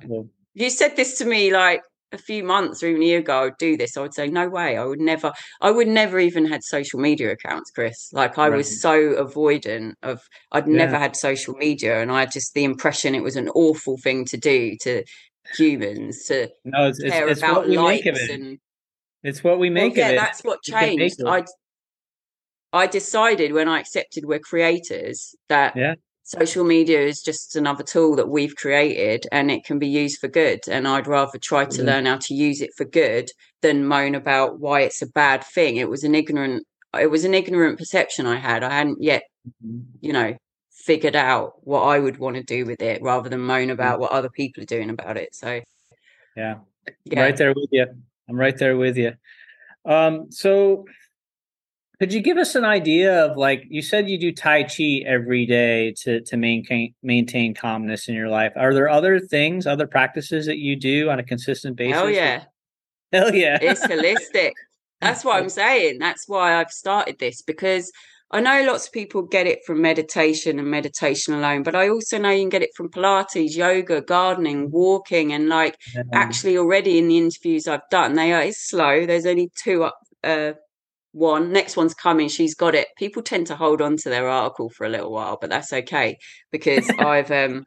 [0.55, 1.83] you said this to me like
[2.13, 3.97] a few months or even a year ago, I would do this.
[3.97, 4.77] I would say, no way.
[4.77, 8.13] I would never, I would never even had social media accounts, Chris.
[8.13, 8.57] Like I right.
[8.57, 10.21] was so avoidant of,
[10.53, 10.75] I'd yeah.
[10.75, 12.03] never had social media.
[12.03, 15.05] And I had just the impression it was an awful thing to do to
[15.55, 18.59] humans to no, it's, care it's, it's about likes and
[19.23, 21.21] it's what we make well, yeah, that's what changed.
[21.27, 21.45] I
[22.73, 25.95] I decided when I accepted we're creators that yeah.
[26.31, 30.29] Social media is just another tool that we've created and it can be used for
[30.29, 30.61] good.
[30.69, 31.87] And I'd rather try to mm-hmm.
[31.87, 33.31] learn how to use it for good
[33.63, 35.77] than moan about why it's a bad thing.
[35.77, 36.67] It was an ignorant
[36.99, 38.65] it was an ignorant perception I had.
[38.65, 39.23] I hadn't yet,
[39.65, 39.81] mm-hmm.
[40.01, 40.37] you know,
[40.71, 43.73] figured out what I would want to do with it rather than moan mm.
[43.73, 45.35] about what other people are doing about it.
[45.35, 45.61] So
[46.37, 46.57] yeah.
[47.05, 47.21] yeah.
[47.21, 47.87] right there with you.
[48.29, 49.13] I'm right there with you.
[49.85, 50.87] Um, so
[52.01, 55.45] could you give us an idea of like you said you do Tai Chi every
[55.45, 58.53] day to to maintain maintain calmness in your life?
[58.57, 61.97] Are there other things, other practices that you do on a consistent basis?
[61.97, 62.45] Hell yeah.
[63.13, 63.59] Hell yeah.
[63.61, 64.53] It's holistic.
[65.03, 65.99] That's what I'm saying.
[65.99, 67.93] That's why I've started this because
[68.31, 72.17] I know lots of people get it from meditation and meditation alone, but I also
[72.17, 75.77] know you can get it from Pilates, yoga, gardening, walking, and like
[76.15, 79.05] actually already in the interviews I've done, they are it's slow.
[79.05, 80.53] There's only two up uh,
[81.13, 84.71] one next one's coming she's got it people tend to hold on to their article
[84.71, 86.17] for a little while but that's okay
[86.53, 87.65] because i've um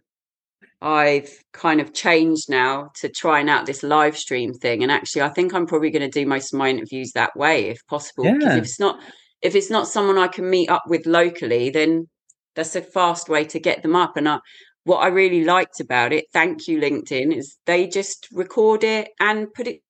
[0.81, 5.29] i've kind of changed now to trying out this live stream thing and actually i
[5.29, 8.55] think i'm probably going to do most of my interviews that way if possible yeah.
[8.55, 8.99] if it's not
[9.41, 12.07] if it's not someone i can meet up with locally then
[12.55, 14.39] that's a fast way to get them up and I,
[14.85, 19.53] what i really liked about it thank you linkedin is they just record it and
[19.53, 19.81] put it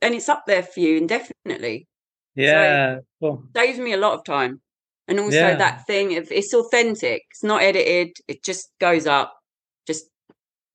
[0.00, 1.86] and it's up there for you indefinitely
[2.34, 2.96] yeah.
[2.96, 3.44] So cool.
[3.54, 4.60] saves me a lot of time.
[5.08, 5.56] And also yeah.
[5.56, 9.34] that thing if it's authentic, it's not edited, it just goes up.
[9.86, 10.06] Just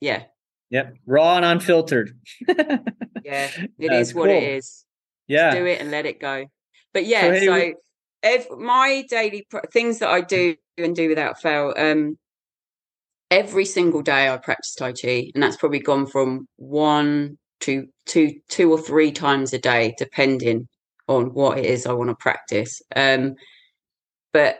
[0.01, 0.23] yeah.
[0.69, 0.95] Yep.
[1.05, 2.11] Raw and unfiltered.
[2.47, 3.49] yeah.
[3.79, 4.35] it is what cool.
[4.35, 4.85] it is.
[5.27, 5.51] Yeah.
[5.51, 6.45] Just do it and let it go.
[6.93, 7.73] But yeah, so, so
[8.23, 12.17] if my daily pr- things that I do and do without fail, um,
[13.29, 18.35] every single day I practice Tai Chi, and that's probably gone from one to two,
[18.49, 20.67] two or three times a day, depending
[21.07, 22.81] on what it is I want to practice.
[22.95, 23.35] Um,
[24.33, 24.59] but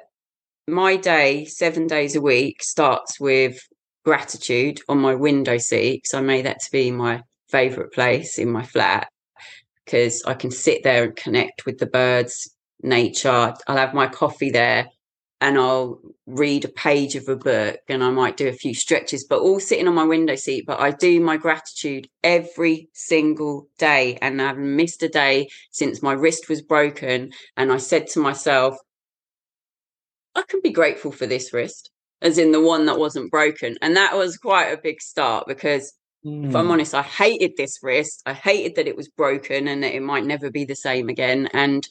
[0.67, 3.59] my day, seven days a week, starts with
[4.03, 8.51] gratitude on my window seat because I made that to be my favorite place in
[8.51, 9.07] my flat
[9.85, 13.53] because I can sit there and connect with the birds, nature.
[13.67, 14.87] I'll have my coffee there
[15.39, 19.23] and I'll read a page of a book and I might do a few stretches,
[19.23, 20.65] but all sitting on my window seat.
[20.65, 24.17] But I do my gratitude every single day.
[24.21, 27.31] And I've missed a day since my wrist was broken.
[27.55, 28.77] And I said to myself,
[30.33, 33.77] I can be grateful for this wrist, as in the one that wasn't broken.
[33.81, 36.71] And that was quite a big start because if I'm hmm.
[36.71, 38.23] honest, I hated this wrist.
[38.25, 41.47] I hated that it was broken and that it might never be the same again.
[41.53, 41.87] And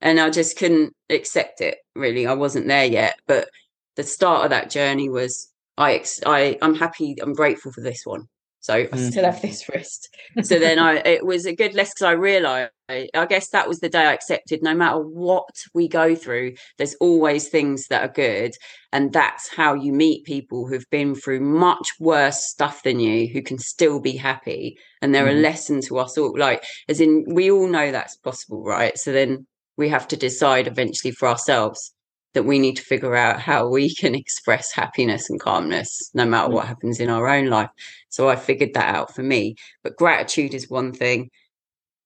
[0.00, 1.78] and I just couldn't accept it.
[1.94, 3.18] Really, I wasn't there yet.
[3.26, 3.48] But
[3.96, 7.16] the start of that journey was I ex- I I'm happy.
[7.20, 8.28] I'm grateful for this one.
[8.60, 9.10] So I mm.
[9.10, 10.08] still have this wrist.
[10.42, 13.80] So then I it was a good lesson because I realized I guess that was
[13.80, 18.12] the day I accepted no matter what we go through, there's always things that are
[18.12, 18.52] good.
[18.92, 23.42] And that's how you meet people who've been through much worse stuff than you who
[23.42, 24.78] can still be happy.
[25.02, 25.38] And they're mm.
[25.38, 26.34] a lesson to us all.
[26.36, 28.96] Like as in we all know that's possible, right?
[28.96, 31.92] So then we have to decide eventually for ourselves
[32.34, 36.50] that we need to figure out how we can express happiness and calmness no matter
[36.50, 37.70] what happens in our own life.
[38.08, 39.56] So I figured that out for me.
[39.82, 41.30] But gratitude is one thing.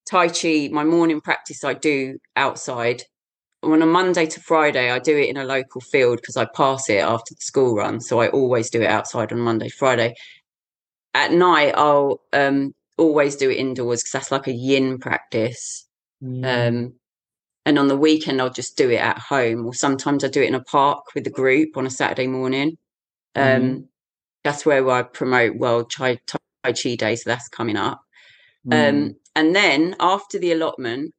[0.08, 3.02] Tai Chi, my morning practice I do outside.
[3.62, 6.88] On a Monday to Friday, I do it in a local field because I pass
[6.88, 8.00] it after the school run.
[8.00, 10.14] So I always do it outside on Monday, Friday.
[11.12, 15.86] At night, I'll um, always do it indoors because that's like a yin practice.
[16.22, 16.68] Mm.
[16.68, 16.92] Um,
[17.68, 20.48] and on the weekend, I'll just do it at home, or sometimes I do it
[20.48, 22.78] in a park with a group on a Saturday morning.
[23.34, 23.84] Um, mm.
[24.42, 28.00] That's where I promote World Chai, tai Chi Day, so that's coming up.
[28.66, 28.88] Mm.
[28.88, 31.14] Um, And then after the allotment,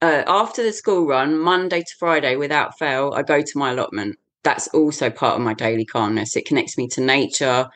[0.00, 4.16] uh, after the school run, Monday to Friday, without fail, I go to my allotment.
[4.42, 6.36] That's also part of my daily calmness.
[6.36, 7.68] It connects me to nature.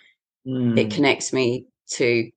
[0.47, 0.79] Mm.
[0.79, 1.67] It connects me
[1.99, 2.31] to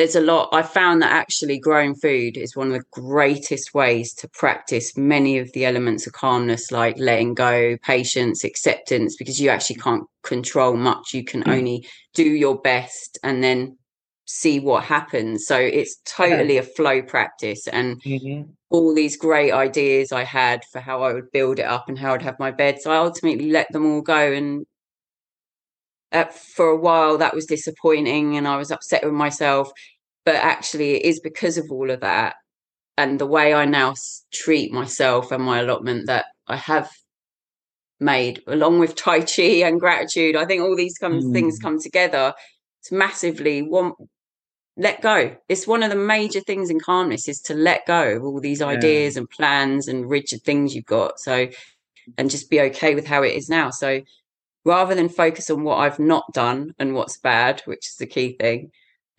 [0.00, 4.14] there's a lot i found that actually growing food is one of the greatest ways
[4.14, 9.50] to practice many of the elements of calmness like letting go patience acceptance because you
[9.50, 11.52] actually can't control much you can mm.
[11.52, 13.76] only do your best and then
[14.24, 16.60] see what happens so it's totally yeah.
[16.60, 18.50] a flow practice and mm-hmm.
[18.70, 22.14] all these great ideas i had for how i would build it up and how
[22.14, 24.64] i'd have my bed so i ultimately let them all go and
[26.12, 29.70] uh, for a while that was disappointing and I was upset with myself.
[30.24, 32.34] But actually, it is because of all of that
[32.96, 33.94] and the way I now
[34.32, 36.90] treat myself and my allotment that I have
[37.98, 40.36] made, along with Tai Chi and gratitude.
[40.36, 41.32] I think all these come, mm.
[41.32, 42.34] things come together
[42.84, 43.92] to massively one
[44.76, 45.36] let go.
[45.48, 48.62] It's one of the major things in calmness is to let go of all these
[48.62, 51.20] ideas and plans and rigid things you've got.
[51.20, 51.48] So,
[52.16, 53.70] and just be okay with how it is now.
[53.70, 54.00] So,
[54.64, 58.36] rather than focus on what I've not done and what's bad, which is the key
[58.40, 58.70] thing,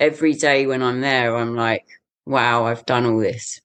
[0.02, 1.86] every day when I'm there, I'm like,
[2.26, 3.62] wow, I've done all this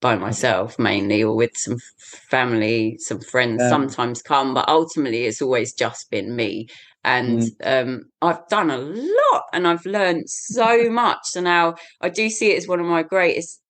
[0.00, 3.68] by myself mainly or with some family, some friends yeah.
[3.68, 6.68] sometimes come, but ultimately it's always just been me.
[7.04, 7.82] And mm.
[7.82, 11.18] um, I've done a lot and I've learned so much.
[11.24, 13.60] So now I do see it as one of my greatest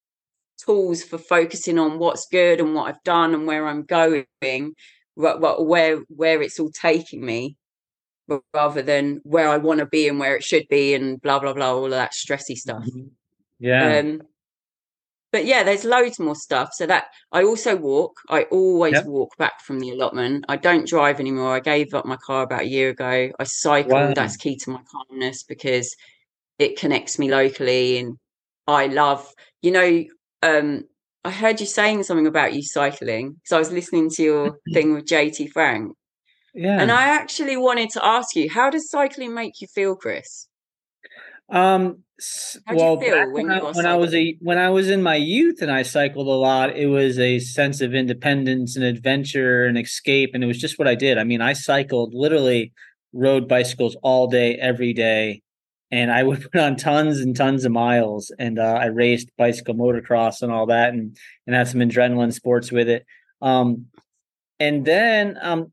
[0.64, 4.24] tools for focusing on what's good and what I've done and where I'm going
[5.16, 7.56] where where it's all taking me
[8.52, 11.52] rather than where I want to be and where it should be and blah blah
[11.52, 12.84] blah all of that stressy stuff.
[12.84, 13.06] Mm-hmm.
[13.58, 13.98] Yeah.
[13.98, 14.22] Um,
[15.32, 16.70] but yeah, there's loads more stuff.
[16.72, 18.16] So that I also walk.
[18.28, 19.06] I always yep.
[19.06, 20.44] walk back from the allotment.
[20.48, 21.54] I don't drive anymore.
[21.54, 23.30] I gave up my car about a year ago.
[23.38, 23.92] I cycle.
[23.92, 24.14] Wow.
[24.14, 25.94] That's key to my calmness because
[26.58, 28.16] it connects me locally and
[28.66, 29.30] I love,
[29.62, 30.04] you know,
[30.42, 30.84] um,
[31.24, 33.36] I heard you saying something about you cycling.
[33.44, 35.92] So I was listening to your thing with JT Frank.
[36.56, 36.80] Yeah.
[36.80, 40.48] And I actually wanted to ask you, how does cycling make you feel, Chris?
[41.50, 42.02] Um
[42.72, 45.70] well, when, when, I, when I was a when I was in my youth and
[45.70, 50.42] I cycled a lot, it was a sense of independence and adventure and escape, and
[50.42, 51.18] it was just what I did.
[51.18, 52.72] I mean, I cycled literally
[53.12, 55.42] rode bicycles all day, every day,
[55.90, 58.32] and I would put on tons and tons of miles.
[58.38, 62.72] And uh, I raced bicycle motocross and all that, and and had some adrenaline sports
[62.72, 63.04] with it.
[63.42, 63.86] Um,
[64.58, 65.70] and then um,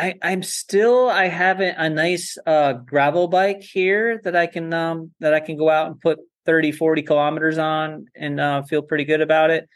[0.00, 4.72] I I'm still I have a, a nice uh, gravel bike here that I can
[4.72, 8.82] um, that I can go out and put 30 40 kilometers on and uh, feel
[8.82, 9.68] pretty good about it.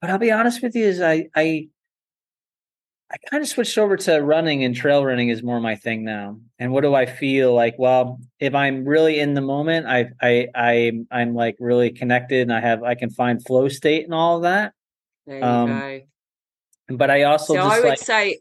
[0.00, 1.68] But I'll be honest with you, is I I
[3.10, 6.38] I kind of switched over to running and trail running is more my thing now.
[6.58, 7.76] And what do I feel like?
[7.78, 12.52] Well, if I'm really in the moment, I I I I'm like really connected and
[12.52, 14.74] I have I can find flow state and all of that.
[15.26, 16.00] There you um, go.
[16.96, 18.38] But I also so just I would like, say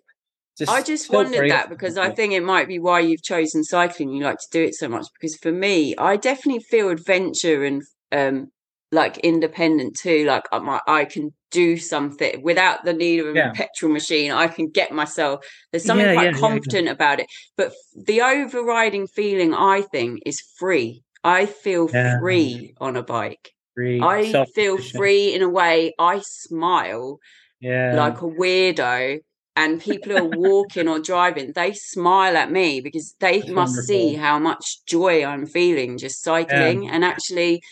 [0.57, 4.11] just I just wondered that because I think it might be why you've chosen cycling.
[4.11, 7.83] You like to do it so much because for me, I definitely feel adventure and
[8.11, 8.51] um
[8.91, 10.25] like independent too.
[10.25, 13.51] Like my, I can do something without the need of a yeah.
[13.53, 14.31] petrol machine.
[14.31, 15.45] I can get myself.
[15.71, 17.27] There's something yeah, quite yeah, confident about it.
[17.55, 21.03] But the overriding feeling, I think, is free.
[21.23, 23.51] I feel free on a bike.
[23.75, 24.01] Free.
[24.01, 25.93] I feel free in a way.
[25.99, 27.19] I smile
[27.59, 27.93] yeah.
[27.95, 29.19] like a weirdo.
[29.57, 33.71] And people who are walking or driving, they smile at me because they That's must
[33.71, 33.87] wonderful.
[33.87, 36.87] see how much joy I'm feeling just cycling.
[36.87, 37.63] And actually,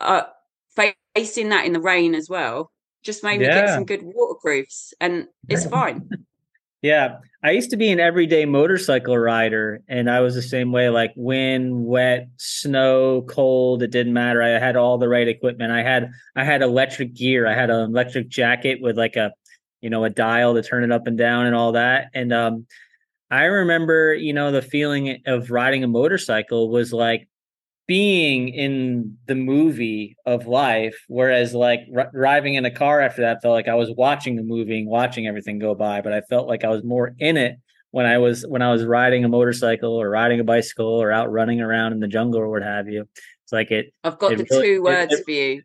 [0.00, 0.24] uh,
[1.14, 2.70] facing that in the rain as well
[3.02, 3.60] just made me yeah.
[3.60, 6.08] get some good waterproofs and it's fine.
[6.82, 7.18] yeah.
[7.42, 11.12] I used to be an everyday motorcycle rider and I was the same way like
[11.14, 14.42] wind, wet, snow, cold, it didn't matter.
[14.42, 15.70] I had all the right equipment.
[15.70, 17.46] I had I had electric gear.
[17.46, 19.32] I had an electric jacket with like a
[19.84, 22.08] you know a dial to turn it up and down and all that.
[22.14, 22.66] And um
[23.30, 27.28] I remember, you know, the feeling of riding a motorcycle was like
[27.86, 33.42] being in the movie of life whereas like r- driving in a car after that
[33.42, 36.48] felt like i was watching the movie and watching everything go by but i felt
[36.48, 37.58] like i was more in it
[37.90, 41.30] when i was when i was riding a motorcycle or riding a bicycle or out
[41.30, 43.06] running around in the jungle or what have you
[43.42, 45.62] it's like it i've got it the really, two words it, it, for you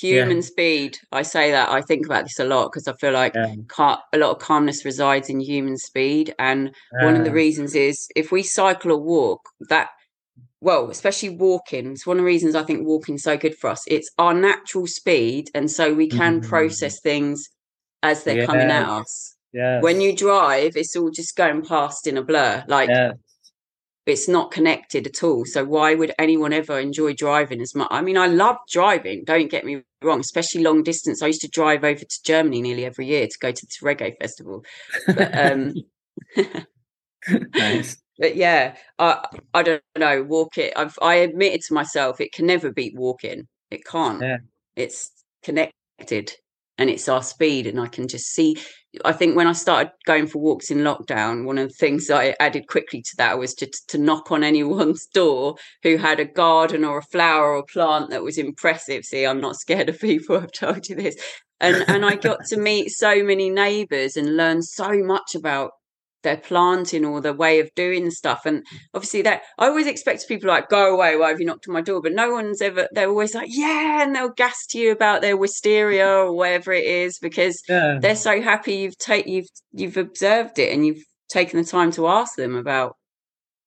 [0.00, 0.42] human yeah.
[0.42, 3.54] speed i say that i think about this a lot because i feel like yeah.
[4.12, 8.30] a lot of calmness resides in human speed and one of the reasons is if
[8.30, 9.88] we cycle or walk that
[10.60, 11.92] well, especially walking.
[11.92, 13.84] It's one of the reasons I think walking is so good for us.
[13.86, 16.48] It's our natural speed, and so we can mm-hmm.
[16.48, 17.48] process things
[18.02, 18.46] as they're yeah.
[18.46, 19.36] coming at us.
[19.52, 19.80] Yeah.
[19.80, 22.64] When you drive, it's all just going past in a blur.
[22.68, 22.88] Like
[24.06, 25.44] it's not connected at all.
[25.44, 27.88] So why would anyone ever enjoy driving as much?
[27.90, 29.24] I mean, I love driving.
[29.24, 31.22] Don't get me wrong, especially long distance.
[31.22, 34.16] I used to drive over to Germany nearly every year to go to this reggae
[34.20, 34.64] festival.
[35.06, 35.74] But, um,
[37.54, 37.96] nice.
[38.18, 40.22] But yeah, I I don't know.
[40.22, 40.72] Walk it.
[40.74, 43.46] I've I admitted to myself it can never beat walking.
[43.70, 44.22] It can't.
[44.22, 44.38] Yeah.
[44.74, 45.10] It's
[45.42, 46.32] connected
[46.78, 48.56] and it's our speed and i can just see
[49.04, 52.34] i think when i started going for walks in lockdown one of the things i
[52.40, 56.84] added quickly to that was just to knock on anyone's door who had a garden
[56.84, 59.04] or a flower or a plant that was impressive.
[59.04, 61.16] See i'm not scared of people i've told you this.
[61.60, 65.72] And and i got to meet so many neighbors and learn so much about
[66.26, 68.44] their planting or their way of doing stuff.
[68.44, 71.74] And obviously that I always expect people like, go away, why have you knocked on
[71.74, 72.02] my door?
[72.02, 75.36] But no one's ever they're always like, Yeah, and they'll gas to you about their
[75.36, 77.98] wisteria or whatever it is because yeah.
[78.00, 82.08] they're so happy you've take you've you've observed it and you've taken the time to
[82.08, 82.96] ask them about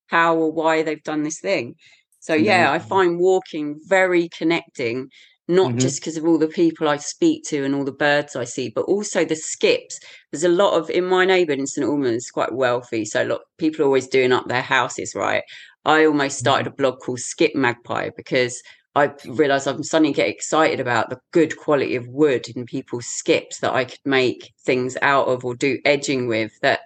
[0.07, 1.75] how or why they've done this thing.
[2.19, 5.09] So yeah, I find walking very connecting
[5.49, 5.79] not mm-hmm.
[5.79, 8.69] just because of all the people I speak to and all the birds I see,
[8.69, 9.99] but also the skips.
[10.31, 13.41] There's a lot of in my neighbourhood in St Albans, quite wealthy, so a lot
[13.57, 15.43] people are always doing up their houses, right?
[15.85, 16.73] I almost started mm-hmm.
[16.73, 18.61] a blog called Skip Magpie because
[18.95, 23.59] I realised I'm suddenly getting excited about the good quality of wood in people's skips
[23.61, 26.81] that I could make things out of or do edging with that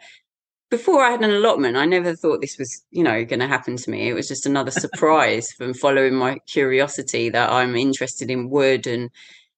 [0.73, 3.77] before I had an allotment, I never thought this was, you know, going to happen
[3.77, 4.09] to me.
[4.09, 9.11] It was just another surprise from following my curiosity that I'm interested in wood and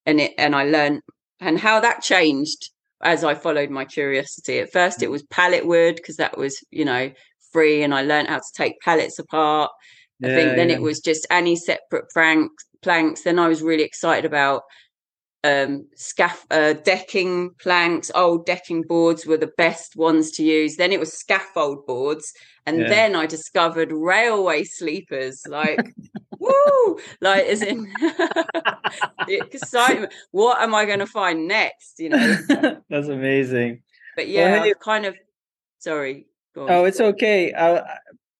[0.06, 1.04] and it and I learned
[1.40, 2.70] and how that changed
[3.02, 4.60] as I followed my curiosity.
[4.60, 7.10] At first, it was pallet wood because that was, you know,
[7.54, 9.72] free, and I learned how to take pallets apart.
[10.22, 10.76] I think then yeah.
[10.76, 12.66] it was just any separate planks.
[12.82, 13.22] Planks.
[13.22, 14.64] Then I was really excited about
[15.46, 20.78] um, scaff uh, decking planks, old decking boards were the best ones to use.
[20.78, 22.34] Then it was scaffold boards,
[22.66, 22.90] and yeah.
[22.90, 25.44] then I discovered railway sleepers.
[25.48, 25.80] Like,
[26.40, 27.00] woo!
[27.22, 30.14] Like, as in the excitement.
[30.32, 32.00] What am I going to find next?
[32.00, 32.38] You know,
[32.90, 33.84] that's amazing.
[34.16, 35.16] But yeah, well, hey, kind of.
[35.80, 36.26] Sorry.
[36.58, 37.54] Oh, it's okay.
[37.54, 37.84] I,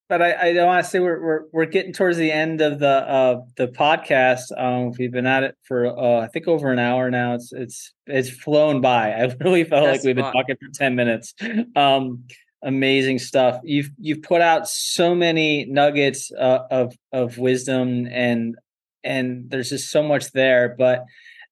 [0.08, 2.78] but I, I don't want to say we're, we're we're getting towards the end of
[2.78, 4.56] the uh the podcast.
[4.56, 7.34] Um, we've been at it for uh, I think over an hour now.
[7.34, 9.12] It's it's it's flown by.
[9.12, 11.34] I really felt That's like we've been talking for ten minutes.
[11.74, 12.24] Um,
[12.62, 13.60] amazing stuff.
[13.64, 18.56] You've you've put out so many nuggets uh, of of wisdom and
[19.02, 20.74] and there's just so much there.
[20.76, 21.04] But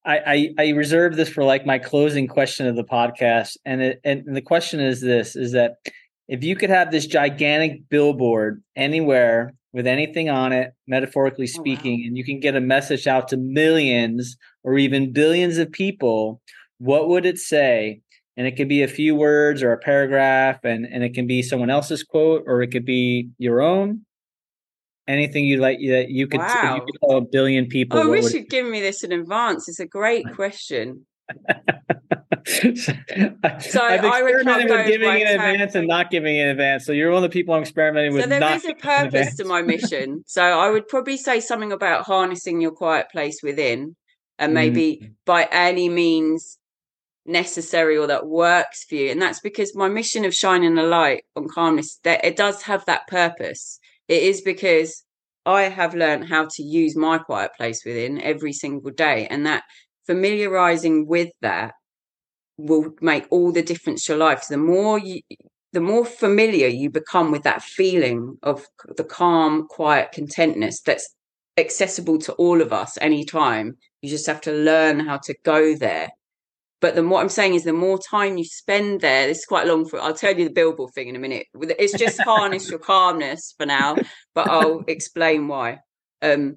[0.05, 4.01] I, I I reserve this for like my closing question of the podcast, and it
[4.05, 5.77] and the question is this: is that
[6.29, 12.03] if you could have this gigantic billboard anywhere with anything on it, metaphorically speaking, oh,
[12.03, 12.07] wow.
[12.07, 16.41] and you can get a message out to millions or even billions of people,
[16.79, 18.01] what would it say?
[18.37, 21.43] And it could be a few words or a paragraph, and, and it can be
[21.43, 24.05] someone else's quote or it could be your own.
[25.07, 26.77] Anything you like that you could, wow.
[26.77, 27.99] you could tell a billion people.
[27.99, 29.69] Oh, I wish you'd given me this in advance.
[29.69, 31.05] It's a great question.
[32.47, 36.85] So I've experimented with giving in advance and not giving in advance.
[36.85, 38.25] So you're one of the people I'm experimenting with.
[38.25, 40.25] So there is a purpose to my mission.
[40.27, 43.97] So I would probably say something about harnessing your quiet place within,
[44.39, 45.11] and maybe mm.
[45.25, 46.59] by any means
[47.27, 49.11] necessary or that works for you.
[49.11, 52.85] And that's because my mission of shining a light on calmness that it does have
[52.85, 53.81] that purpose.
[54.09, 55.05] It is because
[55.47, 59.65] I have learned how to use my quiet place within every single day, and that
[60.07, 61.75] familiarizing with that
[62.57, 64.43] will make all the difference to your life.
[64.43, 65.21] So the more you,
[65.73, 68.67] the more familiar you become with that feeling of
[68.97, 71.15] the calm, quiet contentness that's
[71.57, 73.77] accessible to all of us anytime.
[74.03, 76.11] You just have to learn how to go there.
[76.81, 79.67] But then what I'm saying is the more time you spend there, this is quite
[79.67, 81.47] long for I'll tell you the billboard thing in a minute.
[81.55, 83.97] It's just harness your calmness for now,
[84.35, 85.79] but I'll explain why.
[86.21, 86.57] Um,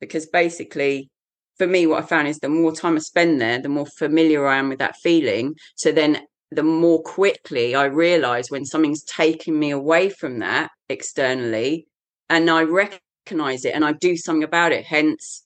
[0.00, 1.10] because basically
[1.58, 4.46] for me, what I found is the more time I spend there, the more familiar
[4.46, 5.54] I am with that feeling.
[5.76, 11.86] So then the more quickly I realize when something's taking me away from that externally
[12.28, 14.84] and I recognize it and I do something about it.
[14.84, 15.44] Hence,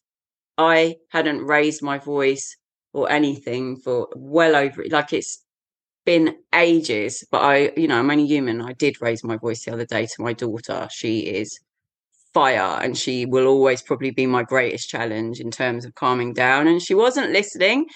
[0.59, 2.57] I hadn't raised my voice
[2.93, 5.43] or anything for well over like it's
[6.07, 8.63] been ages, but I, you know, I'm only human.
[8.63, 10.89] I did raise my voice the other day to my daughter.
[10.91, 11.59] She is
[12.37, 16.69] fire and she will always probably be my greatest challenge in terms of calming down.
[16.69, 17.87] And she wasn't listening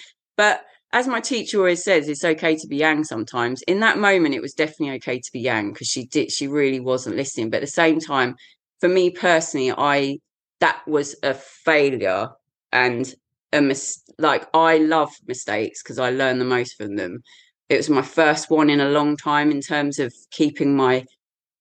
[0.41, 0.63] but
[0.93, 3.61] as my teacher always says it's okay to be yang sometimes.
[3.73, 6.81] In that moment it was definitely okay to be yang because she did she really
[6.81, 7.51] wasn't listening.
[7.51, 8.35] But at the same time
[8.81, 10.17] for me personally i
[10.61, 12.31] that was a failure
[12.73, 13.15] and
[13.53, 17.23] a mis- like i love mistakes because i learn the most from them.
[17.69, 21.05] It was my first one in a long time in terms of keeping my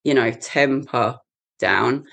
[0.05, 1.17] you know temper
[1.59, 2.05] down.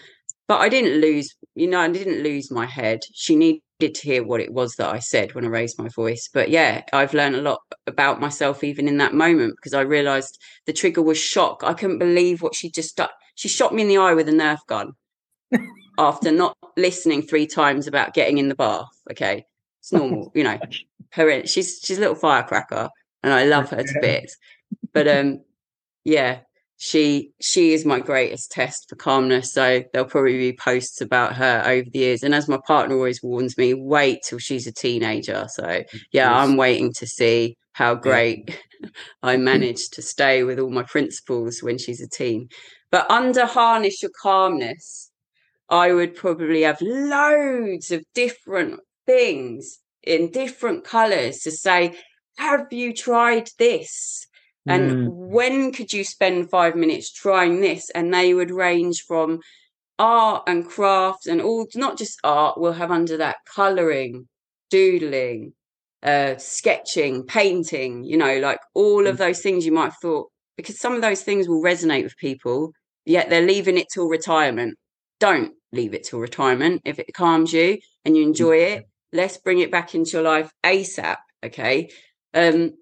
[0.48, 3.00] But I didn't lose, you know, I didn't lose my head.
[3.12, 6.28] She needed to hear what it was that I said when I raised my voice.
[6.32, 10.40] But yeah, I've learned a lot about myself even in that moment because I realized
[10.66, 11.62] the trigger was shock.
[11.64, 13.08] I couldn't believe what she just done.
[13.34, 14.92] She shot me in the eye with a Nerf gun
[15.98, 18.88] after not listening three times about getting in the bath.
[19.10, 19.46] Okay.
[19.80, 20.58] It's normal, you know.
[21.10, 22.88] Her she's she's a little firecracker
[23.22, 24.36] and I love her to bits.
[24.92, 25.40] But um
[26.04, 26.40] yeah,
[26.78, 29.52] she she is my greatest test for calmness.
[29.52, 32.22] So there'll probably be posts about her over the years.
[32.22, 35.46] And as my partner always warns me, wait till she's a teenager.
[35.48, 35.82] So
[36.12, 38.88] yeah, I'm waiting to see how great yeah.
[39.22, 42.48] I managed to stay with all my principles when she's a teen.
[42.90, 45.10] But under harness your calmness,
[45.68, 51.96] I would probably have loads of different things in different colors to say,
[52.38, 54.26] have you tried this?
[54.66, 55.08] And mm.
[55.10, 57.90] when could you spend five minutes trying this?
[57.90, 59.40] And they would range from
[59.98, 64.28] art and craft and all, not just art, we'll have under that coloring,
[64.70, 65.52] doodling,
[66.02, 69.18] uh, sketching, painting, you know, like all of mm.
[69.18, 72.72] those things you might have thought, because some of those things will resonate with people,
[73.04, 74.76] yet they're leaving it till retirement.
[75.20, 76.82] Don't leave it till retirement.
[76.84, 80.50] If it calms you and you enjoy it, let's bring it back into your life
[80.64, 81.16] ASAP.
[81.44, 81.88] Okay.
[82.34, 82.72] Um,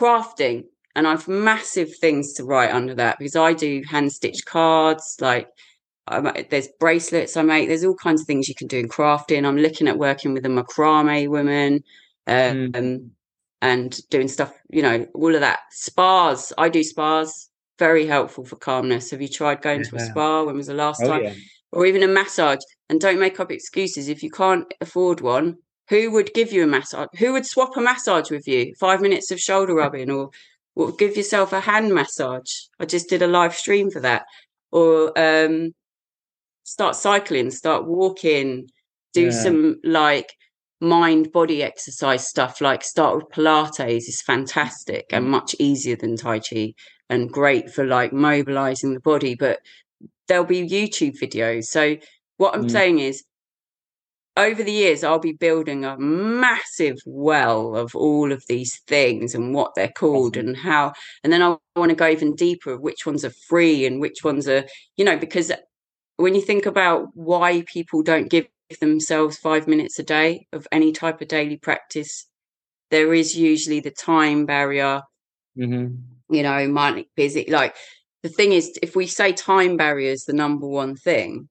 [0.00, 0.64] crafting,
[0.98, 5.48] and I've massive things to write under that because I do hand stitched cards, like
[6.08, 7.68] I, there's bracelets I make.
[7.68, 9.46] There's all kinds of things you can do in crafting.
[9.46, 11.84] I'm looking at working with a macrame woman,
[12.26, 13.10] um, mm.
[13.62, 14.52] and doing stuff.
[14.70, 15.60] You know, all of that.
[15.70, 16.52] Spas.
[16.58, 17.48] I do spas.
[17.78, 19.12] Very helpful for calmness.
[19.12, 19.90] Have you tried going yeah.
[19.90, 20.42] to a spa?
[20.42, 21.22] When was the last oh, time?
[21.22, 21.34] Yeah.
[21.70, 22.58] Or even a massage.
[22.90, 25.58] And don't make up excuses if you can't afford one.
[25.90, 27.06] Who would give you a massage?
[27.20, 28.74] Who would swap a massage with you?
[28.80, 30.30] Five minutes of shoulder rubbing or
[30.78, 32.52] well, give yourself a hand massage.
[32.78, 34.26] I just did a live stream for that.
[34.70, 35.72] Or um,
[36.62, 38.68] start cycling, start walking,
[39.12, 39.30] do yeah.
[39.32, 40.32] some like
[40.80, 45.30] mind body exercise stuff, like start with Pilates is fantastic and mm.
[45.30, 46.74] much easier than Tai Chi
[47.10, 49.34] and great for like mobilizing the body.
[49.34, 49.58] But
[50.28, 51.64] there'll be YouTube videos.
[51.64, 51.96] So
[52.36, 52.70] what I'm mm.
[52.70, 53.24] saying is
[54.38, 59.52] over the years, I'll be building a massive well of all of these things and
[59.52, 60.92] what they're called and how.
[61.24, 64.22] And then I want to go even deeper of which ones are free and which
[64.22, 64.64] ones are,
[64.96, 65.50] you know, because
[66.16, 68.46] when you think about why people don't give
[68.80, 72.26] themselves five minutes a day of any type of daily practice,
[72.90, 75.02] there is usually the time barrier.
[75.58, 75.96] Mm-hmm.
[76.30, 77.46] You know, manic busy.
[77.48, 77.74] Like
[78.22, 81.48] the thing is, if we say time barrier is the number one thing,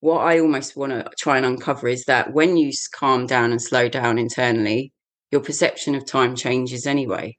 [0.00, 3.60] what I almost want to try and uncover is that when you calm down and
[3.60, 4.92] slow down internally,
[5.30, 7.36] your perception of time changes anyway.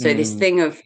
[0.00, 0.16] So, mm.
[0.16, 0.80] this thing of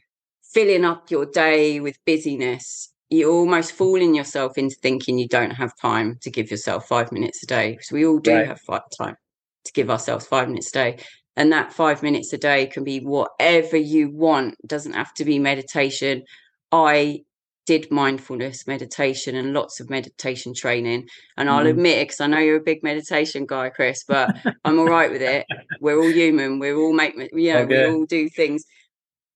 [0.52, 5.72] filling up your day with busyness, you're almost fooling yourself into thinking you don't have
[5.80, 7.72] time to give yourself five minutes a day.
[7.72, 8.46] Because we all do right.
[8.46, 8.60] have
[8.96, 9.16] time
[9.64, 10.98] to give ourselves five minutes a day.
[11.36, 15.24] And that five minutes a day can be whatever you want, it doesn't have to
[15.24, 16.24] be meditation.
[16.72, 17.22] I
[17.68, 21.06] did mindfulness meditation and lots of meditation training.
[21.36, 21.68] And I'll mm.
[21.68, 24.34] admit it because I know you're a big meditation guy, Chris, but
[24.64, 25.44] I'm all right with it.
[25.78, 26.58] We're all human.
[26.60, 27.86] We all make, you know, okay.
[27.86, 28.64] we all do things.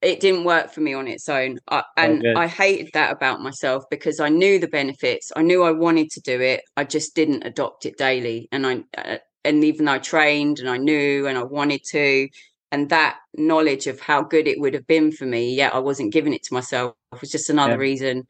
[0.00, 1.58] It didn't work for me on its own.
[1.68, 2.32] I, and okay.
[2.34, 5.30] I hated that about myself because I knew the benefits.
[5.36, 6.62] I knew I wanted to do it.
[6.74, 8.48] I just didn't adopt it daily.
[8.50, 12.28] And I, uh, and even though I trained and I knew and I wanted to,
[12.72, 16.12] and that knowledge of how good it would have been for me yet i wasn't
[16.12, 17.78] giving it to myself was just another yeah.
[17.78, 18.26] reason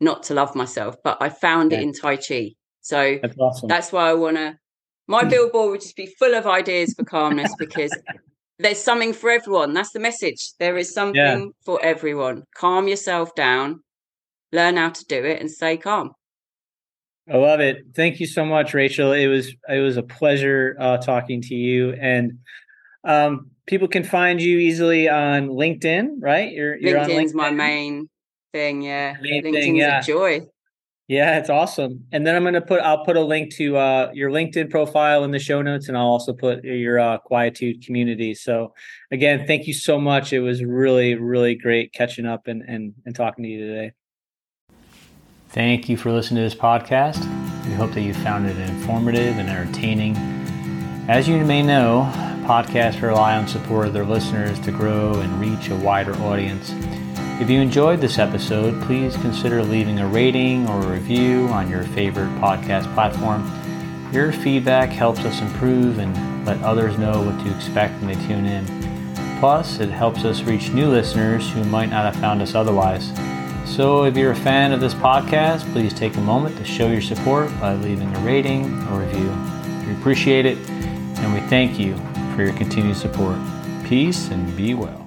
[0.00, 1.78] not to love myself but i found yeah.
[1.78, 2.50] it in tai chi
[2.82, 3.68] so that's, awesome.
[3.68, 4.56] that's why i want to
[5.08, 7.96] my billboard would just be full of ideas for calmness because
[8.58, 11.64] there's something for everyone that's the message there is something yeah.
[11.64, 13.80] for everyone calm yourself down
[14.52, 16.12] learn how to do it and stay calm
[17.28, 17.86] I love it.
[17.96, 19.10] Thank you so much, Rachel.
[19.10, 21.92] It was it was a pleasure uh, talking to you.
[22.00, 22.38] And
[23.02, 26.52] um, people can find you easily on LinkedIn, right?
[26.52, 27.34] You're, you're LinkedIn's LinkedIn.
[27.34, 28.08] my main
[28.52, 28.82] thing.
[28.82, 30.00] Yeah, main LinkedIn's thing, yeah.
[30.00, 30.46] a joy.
[31.08, 32.04] Yeah, it's awesome.
[32.10, 35.30] And then I'm gonna put I'll put a link to uh, your LinkedIn profile in
[35.30, 38.34] the show notes, and I'll also put your uh, Quietude community.
[38.34, 38.74] So
[39.12, 40.32] again, thank you so much.
[40.32, 43.92] It was really really great catching up and and, and talking to you today.
[45.50, 47.20] Thank you for listening to this podcast.
[47.66, 50.16] We hope that you found it informative and entertaining.
[51.08, 52.12] As you may know,
[52.46, 56.72] podcasts rely on support of their listeners to grow and reach a wider audience.
[57.40, 61.82] If you enjoyed this episode, please consider leaving a rating or a review on your
[61.82, 63.44] favorite podcast platform.
[64.12, 68.46] Your feedback helps us improve and let others know what to expect when they tune
[68.46, 68.64] in.
[69.40, 73.10] Plus, it helps us reach new listeners who might not have found us otherwise.
[73.64, 77.02] So, if you're a fan of this podcast, please take a moment to show your
[77.02, 79.36] support by leaving a rating or review.
[79.84, 81.96] We appreciate it, and we thank you
[82.36, 83.38] for your continued support.
[83.84, 85.05] Peace and be well.